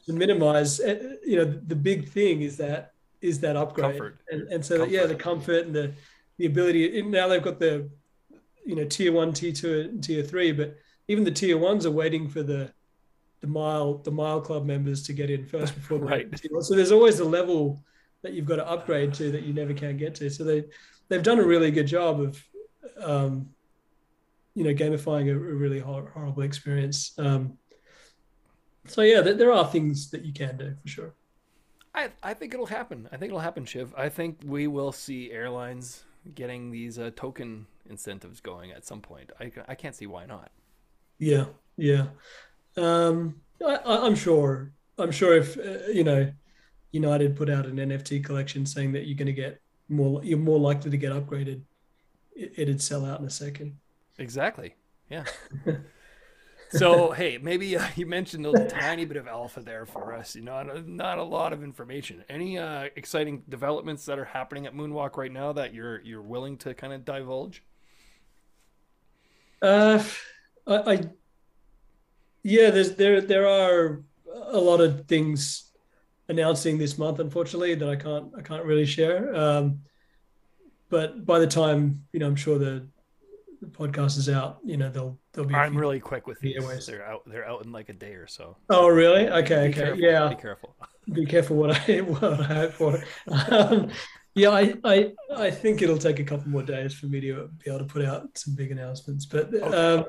to 0.06 0.14
minimize 0.14 0.80
uh, 0.80 1.16
you 1.26 1.38
know 1.38 1.46
the 1.46 1.76
big 1.76 2.08
thing 2.10 2.42
is 2.42 2.58
that 2.58 2.94
is 3.22 3.40
that 3.42 3.56
upgrade. 3.56 3.92
Comfort. 3.92 4.20
and, 4.30 4.48
and 4.50 4.66
so 4.66 4.80
that, 4.80 4.90
yeah 4.90 5.06
the 5.06 5.16
comfort 5.16 5.66
and 5.66 5.76
the 5.76 5.94
the 6.38 6.46
ability 6.46 7.00
and 7.00 7.12
now 7.12 7.28
they've 7.28 7.42
got 7.42 7.60
the 7.60 7.90
you 8.66 8.76
know 8.76 8.86
tier 8.86 9.12
one 9.12 9.32
tier 9.34 9.52
two 9.54 9.82
and 9.82 10.04
tier 10.04 10.24
three 10.24 10.52
but 10.52 10.76
even 11.08 11.24
the 11.24 11.32
tier 11.32 11.58
ones 11.58 11.86
are 11.86 11.92
waiting 11.92 12.28
for 12.28 12.44
the 12.44 12.72
the 13.42 13.48
mile 13.48 14.00
the 14.00 14.12
mile 14.12 14.42
club 14.42 14.66
members 14.66 15.04
to 15.04 15.14
get 15.14 15.30
in 15.30 15.46
first 15.46 15.76
before 15.80 16.00
the 16.00 16.06
Right. 16.06 16.28
one. 16.50 16.64
so 16.64 16.76
there's 16.76 16.92
always 16.92 17.20
a 17.20 17.26
level 17.26 17.84
that 18.24 18.34
you've 18.34 18.46
got 18.46 18.56
to 18.56 18.68
upgrade 18.68 19.14
to 19.16 19.32
that 19.32 19.44
you 19.44 19.54
never 19.54 19.74
can 19.74 19.98
get 19.98 20.16
to 20.16 20.30
so 20.30 20.44
they 20.44 20.64
they've 21.10 21.24
done 21.24 21.40
a 21.40 21.46
really 21.46 21.70
good 21.72 21.88
job 21.88 22.20
of 22.20 22.44
um, 23.04 23.48
you 24.56 24.64
know 24.64 24.74
gamifying 24.74 25.28
a, 25.30 25.34
a 25.36 25.38
really 25.38 25.80
hor- 25.80 26.10
horrible 26.14 26.42
experience 26.44 27.14
um, 27.20 27.58
so 28.88 29.02
yeah 29.02 29.22
there, 29.22 29.34
there 29.36 29.52
are 29.52 29.68
things 29.68 30.10
that 30.10 30.24
you 30.26 30.34
can 30.34 30.58
do 30.58 30.74
for 30.82 30.88
sure 30.88 31.14
I 31.94 32.10
I 32.22 32.34
think 32.34 32.54
it'll 32.54 32.66
happen. 32.66 33.08
I 33.14 33.16
think 33.16 33.30
it'll 33.30 33.40
happen, 33.40 33.64
Shiv. 33.64 33.94
I 33.96 34.10
think 34.10 34.40
we 34.44 34.68
will 34.68 34.92
see 34.92 35.32
airlines 35.32 36.04
getting 36.34 36.70
these 36.70 37.00
uh, 37.00 37.12
token 37.16 37.68
incentives 37.90 38.42
going 38.42 38.72
at 38.72 38.86
some 38.86 39.02
point. 39.02 39.32
I 39.40 39.52
I 39.68 39.76
can't 39.76 39.96
see 39.96 40.08
why 40.08 40.26
not. 40.26 40.52
yeah 41.20 41.46
yeah 41.78 42.08
um, 42.78 43.36
I, 43.66 43.80
i'm 43.86 44.16
sure 44.16 44.72
i'm 44.98 45.12
sure 45.12 45.36
if 45.36 45.58
uh, 45.58 45.88
you 45.92 46.04
know 46.04 46.32
united 46.92 47.36
put 47.36 47.50
out 47.50 47.66
an 47.66 47.78
nft 47.78 48.24
collection 48.26 48.66
saying 48.66 48.92
that 48.94 49.06
you're 49.08 49.18
going 49.18 49.28
to 49.28 49.34
get 49.34 49.62
more 49.90 50.24
you're 50.24 50.38
more 50.38 50.60
likely 50.60 50.92
to 50.92 50.98
get 50.98 51.12
upgraded 51.14 51.62
it, 52.36 52.54
it'd 52.58 52.82
sell 52.82 53.06
out 53.06 53.20
in 53.20 53.26
a 53.26 53.30
second 53.30 53.78
Exactly. 54.18 54.76
Yeah. 55.10 55.26
so 56.70 57.12
hey, 57.12 57.38
maybe 57.38 57.78
uh, 57.78 57.88
you 57.96 58.06
mentioned 58.06 58.46
a 58.46 58.50
little 58.52 58.68
tiny 58.68 59.06
bit 59.06 59.18
of 59.18 59.28
alpha 59.28 59.62
there 59.62 59.86
for 59.86 60.14
us. 60.14 60.36
You 60.36 60.42
know, 60.42 60.64
not, 60.64 60.88
not 60.88 61.18
a 61.18 61.24
lot 61.24 61.54
of 61.54 61.64
information. 61.64 62.24
Any 62.30 62.58
uh, 62.58 62.90
exciting 62.96 63.44
developments 63.50 64.06
that 64.06 64.20
are 64.20 64.26
happening 64.26 64.66
at 64.66 64.74
Moonwalk 64.74 65.18
right 65.18 65.32
now 65.32 65.54
that 65.54 65.74
you're 65.74 66.02
you're 66.02 66.22
willing 66.22 66.58
to 66.60 66.74
kind 66.74 66.94
of 66.94 67.06
divulge? 67.06 67.64
Uh, 69.62 70.04
I, 70.68 70.76
I 70.94 71.00
yeah, 72.44 72.70
there's 72.70 72.96
there 72.96 73.22
there 73.22 73.48
are 73.48 74.04
a 74.52 74.60
lot 74.60 74.82
of 74.82 75.08
things 75.08 75.72
announcing 76.28 76.78
this 76.78 76.98
month, 76.98 77.20
unfortunately, 77.20 77.76
that 77.76 77.90
I 77.90 77.96
can't 77.96 78.32
I 78.38 78.42
can't 78.42 78.66
really 78.66 78.86
share. 78.86 79.36
Um, 79.36 79.80
but 80.90 81.26
by 81.26 81.40
the 81.40 81.48
time 81.48 82.04
you 82.14 82.20
know, 82.20 82.28
I'm 82.28 82.36
sure 82.36 82.58
the, 82.60 82.88
the 83.62 83.68
podcast 83.68 84.18
is 84.18 84.30
out. 84.30 84.60
You 84.64 84.78
know, 84.78 84.90
they'll 84.90 85.18
they'll 85.34 85.46
be. 85.46 85.56
I'm 85.56 85.76
really 85.78 86.00
quick 86.00 86.28
with 86.28 86.40
these. 86.40 86.56
Airways. 86.58 86.86
They're 86.86 87.06
out. 87.06 87.24
They're 87.26 87.48
out 87.48 87.66
in 87.66 87.72
like 87.72 87.90
a 87.90 87.94
day 87.94 88.14
or 88.14 88.28
so. 88.28 88.58
Oh, 88.70 88.88
really? 88.88 89.28
Okay, 89.30 89.68
Be 89.68 89.70
okay, 89.70 89.74
careful. 89.74 90.00
yeah. 90.00 90.30
Be 90.30 90.36
careful. 90.36 90.76
Be 91.12 91.26
careful 91.26 91.56
what 91.58 91.90
I 91.90 91.98
what 92.02 92.24
I 92.42 92.44
hope 92.44 92.74
for. 92.74 93.04
Um, 93.28 93.90
yeah, 94.36 94.50
I, 94.50 94.76
I 94.84 95.12
I 95.36 95.52
think 95.52 95.82
it'll 95.82 95.98
take 95.98 96.20
a 96.20 96.24
couple 96.24 96.50
more 96.50 96.64
days 96.64 96.94
for 96.94 97.08
me 97.08 97.22
to 97.22 97.50
be 97.64 97.70
able 97.72 97.80
to 97.80 97.86
put 97.86 98.04
out 98.06 98.38
some 98.38 98.54
big 98.56 98.72
announcements. 98.72 99.26
But 99.26 99.54
um, 99.74 100.06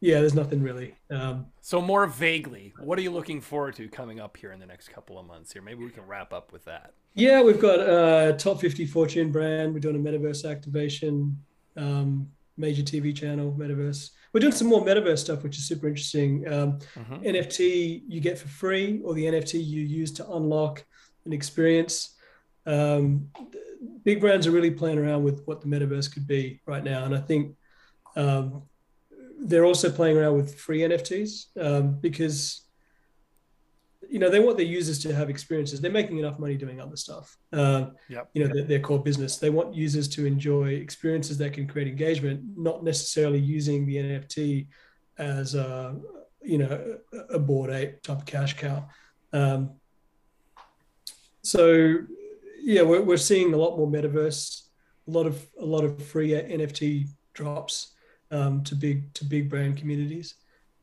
yeah, 0.00 0.20
there's 0.20 0.34
nothing 0.34 0.62
really. 0.62 0.94
Um, 1.10 1.46
So 1.60 1.80
more 1.80 2.06
vaguely, 2.06 2.74
what 2.80 2.98
are 2.98 3.02
you 3.02 3.10
looking 3.10 3.40
forward 3.40 3.74
to 3.76 3.88
coming 3.88 4.20
up 4.20 4.36
here 4.36 4.52
in 4.52 4.60
the 4.60 4.66
next 4.66 4.88
couple 4.88 5.18
of 5.18 5.26
months? 5.26 5.52
Here, 5.52 5.62
maybe 5.62 5.84
we 5.84 5.90
can 5.90 6.06
wrap 6.06 6.32
up 6.32 6.52
with 6.52 6.64
that. 6.66 6.92
Yeah, 7.14 7.42
we've 7.42 7.60
got 7.60 7.80
a 7.80 8.34
top 8.36 8.60
50 8.60 8.86
Fortune 8.86 9.32
brand. 9.32 9.72
We're 9.74 9.80
doing 9.80 9.96
a 9.96 9.98
metaverse 9.98 10.48
activation, 10.48 11.36
um, 11.76 12.28
major 12.56 12.82
TV 12.82 13.14
channel, 13.14 13.54
metaverse. 13.58 14.10
We're 14.32 14.40
doing 14.40 14.52
some 14.52 14.68
more 14.68 14.84
metaverse 14.84 15.18
stuff, 15.18 15.42
which 15.42 15.56
is 15.56 15.66
super 15.66 15.88
interesting. 15.88 16.46
Um, 16.52 16.78
Mhm. 16.96 17.24
NFT 17.24 18.02
you 18.08 18.20
get 18.20 18.38
for 18.38 18.48
free, 18.48 19.00
or 19.04 19.14
the 19.14 19.24
NFT 19.26 19.58
you 19.62 19.82
use 19.82 20.12
to 20.14 20.28
unlock 20.32 20.84
an 21.24 21.32
experience. 21.32 22.14
Um, 22.66 23.30
big 24.04 24.20
brands 24.20 24.46
are 24.46 24.50
really 24.50 24.70
playing 24.70 24.98
around 24.98 25.22
with 25.24 25.42
what 25.46 25.60
the 25.60 25.66
metaverse 25.68 26.12
could 26.12 26.26
be 26.26 26.60
right 26.66 26.84
now, 26.84 27.04
and 27.04 27.14
I 27.14 27.20
think 27.20 27.56
um, 28.16 28.62
they're 29.40 29.64
also 29.64 29.90
playing 29.90 30.16
around 30.16 30.36
with 30.36 30.54
free 30.58 30.80
NFTs 30.80 31.46
um, 31.60 31.98
because 32.00 32.64
you 34.10 34.18
know 34.18 34.30
they 34.30 34.40
want 34.40 34.56
their 34.56 34.66
users 34.66 34.98
to 35.00 35.14
have 35.14 35.28
experiences. 35.28 35.80
They're 35.80 35.90
making 35.90 36.18
enough 36.18 36.38
money 36.38 36.56
doing 36.56 36.80
other 36.80 36.96
stuff. 36.96 37.36
Um, 37.52 37.92
Yep. 38.08 38.30
you 38.34 38.44
know 38.44 38.54
their, 38.54 38.64
their 38.64 38.80
core 38.80 39.02
business. 39.02 39.36
They 39.36 39.50
want 39.50 39.74
users 39.74 40.08
to 40.08 40.26
enjoy 40.26 40.68
experiences 40.70 41.38
that 41.38 41.52
can 41.52 41.66
create 41.66 41.88
engagement, 41.88 42.42
not 42.56 42.82
necessarily 42.82 43.38
using 43.38 43.86
the 43.86 43.96
NFT 43.96 44.68
as 45.18 45.54
a 45.54 45.96
you 46.42 46.58
know 46.58 46.96
a 47.12 47.34
a 47.34 47.38
Bored 47.38 47.70
Ape 47.70 48.02
type 48.02 48.18
of 48.18 48.24
cash 48.24 48.56
cow. 48.56 48.88
Um, 49.32 49.72
so 51.42 51.98
yeah, 52.68 52.82
we're, 52.82 53.00
we're 53.00 53.16
seeing 53.16 53.54
a 53.54 53.56
lot 53.56 53.78
more 53.78 53.88
metaverse, 53.88 54.64
a 55.06 55.10
lot 55.10 55.26
of 55.26 55.42
a 55.58 55.64
lot 55.64 55.84
of 55.84 56.04
free 56.04 56.32
NFT 56.32 57.08
drops 57.32 57.94
um, 58.30 58.62
to 58.64 58.74
big 58.74 59.14
to 59.14 59.24
big 59.24 59.48
brand 59.48 59.78
communities. 59.78 60.34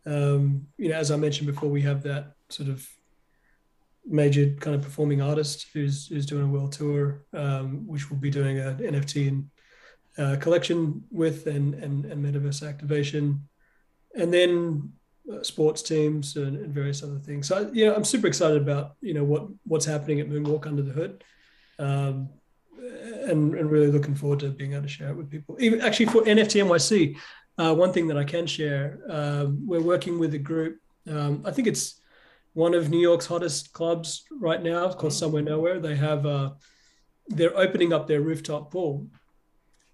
Um, 0.07 0.65
you 0.77 0.89
know, 0.89 0.95
as 0.95 1.11
I 1.11 1.15
mentioned 1.15 1.45
before, 1.45 1.69
we 1.69 1.83
have 1.83 2.01
that 2.01 2.33
sort 2.49 2.69
of 2.69 2.87
major 4.03 4.55
kind 4.59 4.75
of 4.75 4.81
performing 4.81 5.21
artist 5.21 5.67
who's 5.73 6.07
who's 6.07 6.25
doing 6.25 6.45
a 6.45 6.47
world 6.47 6.71
tour, 6.71 7.23
um, 7.33 7.85
which 7.85 8.09
we'll 8.09 8.19
be 8.19 8.31
doing 8.31 8.57
an 8.57 8.79
NFT 8.79 9.27
and 9.27 9.49
uh, 10.17 10.37
collection 10.41 11.03
with 11.11 11.45
and, 11.45 11.75
and 11.75 12.05
and 12.05 12.25
metaverse 12.25 12.67
activation, 12.67 13.47
and 14.15 14.33
then 14.33 14.91
uh, 15.31 15.43
sports 15.43 15.83
teams 15.83 16.35
and, 16.35 16.57
and 16.57 16.73
various 16.73 17.03
other 17.03 17.19
things. 17.19 17.47
So 17.47 17.69
know, 17.85 17.93
I'm 17.93 18.03
super 18.03 18.25
excited 18.25 18.59
about 18.59 18.95
you 19.01 19.13
know 19.13 19.23
what 19.23 19.45
what's 19.65 19.85
happening 19.85 20.19
at 20.19 20.29
Moonwalk 20.29 20.65
under 20.65 20.81
the 20.81 20.91
hood. 20.91 21.23
Um, 21.79 22.29
and, 22.77 23.55
and 23.55 23.71
really 23.71 23.87
looking 23.87 24.15
forward 24.15 24.39
to 24.39 24.49
being 24.49 24.73
able 24.73 24.83
to 24.83 24.87
share 24.87 25.09
it 25.09 25.15
with 25.15 25.29
people. 25.29 25.57
Even 25.59 25.81
actually 25.81 26.07
for 26.07 26.21
NFT 26.21 26.63
NYC, 26.63 27.17
uh, 27.57 27.73
one 27.73 27.91
thing 27.91 28.07
that 28.07 28.17
I 28.17 28.23
can 28.23 28.45
share, 28.45 28.99
um, 29.09 29.65
we're 29.65 29.81
working 29.81 30.19
with 30.19 30.33
a 30.33 30.39
group. 30.39 30.79
Um, 31.09 31.41
I 31.45 31.51
think 31.51 31.67
it's 31.67 32.01
one 32.53 32.73
of 32.73 32.89
New 32.89 32.99
York's 32.99 33.25
hottest 33.25 33.73
clubs 33.73 34.23
right 34.31 34.61
now. 34.61 34.91
Called 34.91 35.13
Somewhere 35.13 35.41
Nowhere. 35.41 35.79
They 35.79 35.95
have 35.95 36.25
uh, 36.25 36.51
they're 37.27 37.57
opening 37.57 37.93
up 37.93 38.07
their 38.07 38.21
rooftop 38.21 38.71
pool, 38.71 39.07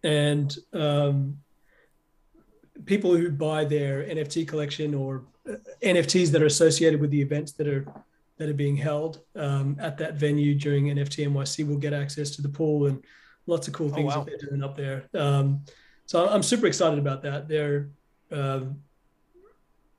and 0.03 0.55
um, 0.73 1.37
people 2.85 3.15
who 3.15 3.31
buy 3.31 3.65
their 3.65 4.03
NFT 4.03 4.47
collection 4.47 4.93
or 4.93 5.25
uh, 5.49 5.55
NFTs 5.83 6.31
that 6.31 6.41
are 6.41 6.47
associated 6.47 6.99
with 6.99 7.11
the 7.11 7.21
events 7.21 7.51
that 7.53 7.67
are 7.67 7.85
that 8.41 8.49
are 8.49 8.55
being 8.55 8.75
held 8.75 9.19
um, 9.35 9.77
at 9.79 9.99
that 9.99 10.15
venue 10.15 10.55
during 10.55 10.85
NFT 10.85 11.27
NYC 11.27 11.67
will 11.67 11.77
get 11.77 11.93
access 11.93 12.31
to 12.31 12.41
the 12.41 12.49
pool 12.49 12.87
and 12.87 13.05
lots 13.45 13.67
of 13.67 13.73
cool 13.75 13.91
Oh, 13.91 13.93
things 13.93 14.15
wow. 14.15 14.23
that 14.23 14.25
they're 14.25 14.49
doing 14.49 14.63
up 14.63 14.75
there. 14.75 15.07
Um, 15.13 15.63
so 16.07 16.27
I'm 16.27 16.41
super 16.41 16.65
excited 16.65 16.97
about 16.97 17.21
that. 17.21 17.47
They're 17.47 17.91
um, 18.31 18.81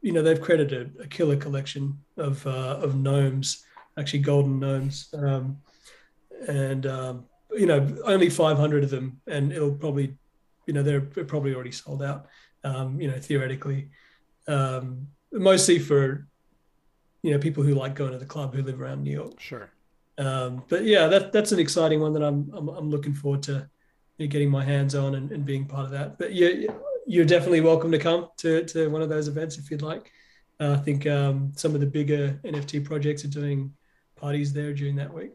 you 0.01 0.11
know 0.11 0.23
they've 0.23 0.41
created 0.41 0.73
a, 0.73 1.03
a 1.05 1.07
killer 1.07 1.37
collection 1.37 1.97
of 2.17 2.45
uh, 2.45 2.81
of 2.83 2.97
gnomes, 2.97 3.65
actually 3.97 4.19
golden 4.19 4.59
gnomes, 4.59 5.09
um, 5.15 5.59
and 6.49 6.85
um, 6.87 7.27
you 7.53 7.67
know 7.67 7.97
only 8.07 8.29
500 8.29 8.83
of 8.83 8.91
them, 8.91 9.21
and 9.29 9.53
it'll 9.53 9.71
probably, 9.71 10.17
you 10.67 10.75
know, 10.75 10.83
they're 10.83 11.01
probably 11.01 11.55
already 11.55 11.71
sold 11.71 12.03
out. 12.03 12.27
Um, 12.65 13.01
you 13.01 13.07
know, 13.07 13.21
theoretically, 13.21 13.91
um, 14.49 15.07
mostly 15.31 15.79
for 15.79 16.27
you 17.23 17.31
know 17.31 17.39
people 17.39 17.63
who 17.63 17.75
like 17.75 17.95
going 17.95 18.13
to 18.13 18.19
the 18.19 18.27
club 18.27 18.55
who 18.55 18.63
live 18.63 18.81
around 18.81 19.03
New 19.03 19.13
York. 19.13 19.41
Sure. 19.41 19.71
Um, 20.19 20.63
but 20.69 20.85
yeah, 20.85 21.07
that 21.07 21.33
that's 21.33 21.53
an 21.53 21.59
exciting 21.59 22.01
one 22.01 22.13
that 22.13 22.23
I'm 22.23 22.51
I'm, 22.55 22.69
I'm 22.69 22.91
looking 22.91 23.15
forward 23.15 23.43
to 23.45 23.69
you 24.19 24.27
know, 24.27 24.31
getting 24.31 24.51
my 24.51 24.65
hands 24.65 24.95
on 24.95 25.15
and, 25.15 25.31
and 25.33 25.45
being 25.45 25.65
part 25.65 25.85
of 25.85 25.91
that. 25.93 26.19
But 26.19 26.35
yeah, 26.35 26.71
you're 27.07 27.25
definitely 27.25 27.61
welcome 27.61 27.91
to 27.91 27.99
come 27.99 28.29
to, 28.39 28.65
to 28.65 28.89
one 28.89 29.03
of 29.03 29.09
those 29.09 29.29
events 29.29 29.59
if 29.59 29.71
you'd 29.71 29.83
like. 29.83 30.13
Uh, 30.61 30.73
I 30.73 30.77
think 30.77 31.07
um, 31.07 31.53
some 31.57 31.75
of 31.75 31.81
the 31.81 31.87
bigger 31.87 32.39
NFT 32.45 32.85
projects 32.85 33.25
are 33.25 33.29
doing 33.29 33.73
parties 34.17 34.53
there 34.53 34.73
during 34.73 34.97
that 34.97 35.13
week. 35.13 35.33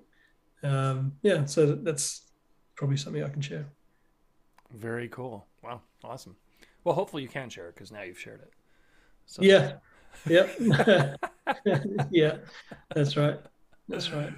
Um, 0.63 1.13
yeah, 1.21 1.45
so 1.45 1.75
that's 1.75 2.31
probably 2.75 2.97
something 2.97 3.23
I 3.23 3.29
can 3.29 3.41
share. 3.41 3.65
Very 4.73 5.07
cool. 5.09 5.45
Wow, 5.63 5.81
awesome. 6.03 6.35
Well, 6.83 6.95
hopefully 6.95 7.23
you 7.23 7.29
can 7.29 7.49
share 7.49 7.67
it 7.67 7.75
because 7.75 7.91
now 7.91 8.03
you've 8.03 8.19
shared 8.19 8.41
it. 8.41 8.53
So. 9.25 9.41
Yeah. 9.41 9.73
Yep. 10.27 10.57
yeah, 12.11 12.37
that's 12.93 13.15
right. 13.17 13.39
That's 13.87 14.11
right. 14.11 14.33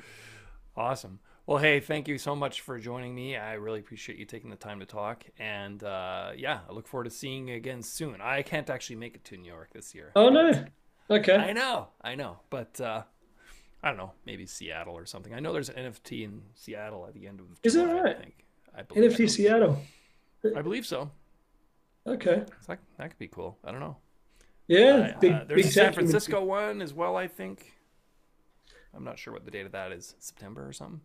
Awesome. 0.76 1.20
Well, 1.50 1.58
hey, 1.58 1.80
thank 1.80 2.08
you 2.08 2.20
so 2.20 2.36
much 2.36 2.62
for 2.62 2.78
joining 2.78 3.16
me. 3.16 3.36
I 3.36 3.54
really 3.54 3.80
appreciate 3.80 4.20
you 4.20 4.26
taking 4.26 4.52
the 4.52 4.56
time 4.56 4.80
to 4.82 4.86
talk. 4.86 5.26
And 5.40 5.84
uh, 5.84 6.32
yeah, 6.38 6.60
I 6.70 6.74
look 6.74 6.88
forward 6.88 7.06
to 7.06 7.10
seeing 7.10 7.48
you 7.48 7.56
again 7.56 7.82
soon. 7.82 8.22
I 8.22 8.44
can't 8.44 8.70
actually 8.70 8.98
make 8.98 9.16
it 9.16 9.26
to 9.26 9.38
New 9.38 9.48
York 9.48 9.70
this 9.74 9.96
year. 9.96 10.12
Oh, 10.16 10.30
no. 10.30 10.66
Okay. 11.10 11.36
I 11.36 11.54
know. 11.54 11.88
I 12.02 12.14
know. 12.14 12.42
But 12.52 12.80
uh, 12.80 13.02
I 13.82 13.88
don't 13.88 13.98
know. 13.98 14.12
Maybe 14.28 14.46
Seattle 14.46 14.96
or 14.96 15.08
something. 15.08 15.34
I 15.34 15.40
know 15.40 15.52
there's 15.52 15.70
an 15.70 15.92
NFT 15.92 16.24
in 16.24 16.44
Seattle 16.54 17.08
at 17.08 17.16
the 17.16 17.26
end 17.26 17.40
of 17.40 17.48
the 17.50 17.56
Is 17.64 17.74
that 17.74 17.88
right? 17.88 18.16
I 18.16 18.20
think. 18.20 18.46
I 18.78 18.82
believe 18.84 19.12
NFT 19.12 19.18
so. 19.18 19.26
Seattle. 19.26 19.82
I 20.56 20.62
believe 20.62 20.86
so. 20.86 21.10
Okay. 22.06 22.44
Like, 22.68 22.80
that 22.98 23.10
could 23.10 23.18
be 23.18 23.28
cool. 23.28 23.58
I 23.66 23.72
don't 23.72 23.80
know. 23.80 23.98
Yeah. 24.70 25.14
Uh, 25.16 25.20
big, 25.20 25.32
uh, 25.34 25.44
there's 25.48 25.66
a 25.66 25.72
San 25.72 25.94
Francisco 25.94 26.44
one 26.44 26.82
as 26.82 26.94
well, 26.94 27.18
I 27.18 27.28
think. 27.28 27.74
I'm 28.96 29.04
not 29.04 29.20
sure 29.20 29.34
what 29.34 29.44
the 29.44 29.52
date 29.52 29.66
of 29.66 29.74
that 29.74 29.92
is. 29.92 30.16
September 30.20 30.66
or 30.66 30.72
something. 30.72 31.02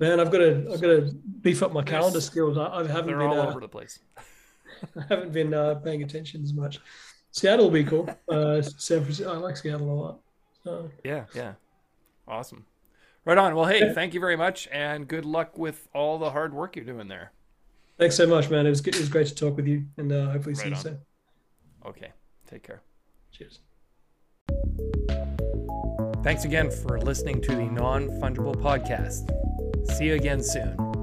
Man, 0.00 0.18
I've 0.18 0.32
got 0.32 0.38
to 0.38 0.68
I've 0.72 0.80
got 0.80 0.88
to 0.88 1.14
beef 1.40 1.62
up 1.62 1.72
my 1.72 1.82
calendar 1.82 2.20
skills. 2.20 2.58
I, 2.58 2.66
I 2.66 2.86
haven't 2.86 3.06
They're 3.06 3.18
been 3.18 3.28
all 3.28 3.40
uh, 3.40 3.48
over 3.48 3.60
the 3.60 3.68
place. 3.68 4.00
I 4.96 5.04
haven't 5.08 5.32
been 5.32 5.54
uh, 5.54 5.76
paying 5.76 6.02
attention 6.02 6.42
as 6.42 6.52
much. 6.52 6.80
Seattle 7.30 7.66
will 7.66 7.72
be 7.72 7.84
cool. 7.84 8.08
Uh, 8.28 8.60
San 8.62 9.02
Francisco, 9.02 9.32
I 9.32 9.36
like 9.36 9.56
Seattle 9.56 9.90
a 9.90 9.94
lot. 9.94 10.20
So. 10.64 10.90
Yeah, 11.04 11.26
yeah, 11.34 11.52
awesome. 12.26 12.66
Right 13.24 13.38
on. 13.38 13.54
Well, 13.54 13.66
hey, 13.66 13.92
thank 13.94 14.14
you 14.14 14.20
very 14.20 14.36
much, 14.36 14.68
and 14.72 15.06
good 15.06 15.24
luck 15.24 15.56
with 15.56 15.88
all 15.94 16.18
the 16.18 16.30
hard 16.30 16.52
work 16.52 16.74
you're 16.74 16.84
doing 16.84 17.06
there. 17.08 17.32
Thanks 17.98 18.16
so 18.16 18.26
much, 18.26 18.50
man. 18.50 18.66
It 18.66 18.70
was 18.70 18.80
good. 18.80 18.96
It 18.96 19.00
was 19.00 19.08
great 19.08 19.28
to 19.28 19.34
talk 19.34 19.56
with 19.56 19.68
you, 19.68 19.84
and 19.96 20.10
uh, 20.10 20.30
hopefully 20.30 20.54
right 20.54 20.62
see 20.62 20.68
you 20.70 20.74
on. 20.74 20.80
soon. 20.80 20.98
Okay, 21.86 22.12
take 22.48 22.62
care. 22.62 22.82
Cheers. 23.32 23.60
Thanks 26.22 26.44
again 26.44 26.70
for 26.70 27.00
listening 27.00 27.42
to 27.42 27.54
the 27.54 27.64
Non 27.64 28.08
Fungible 28.20 28.54
Podcast. 28.54 29.30
See 29.96 30.06
you 30.06 30.14
again 30.14 30.42
soon. 30.42 30.93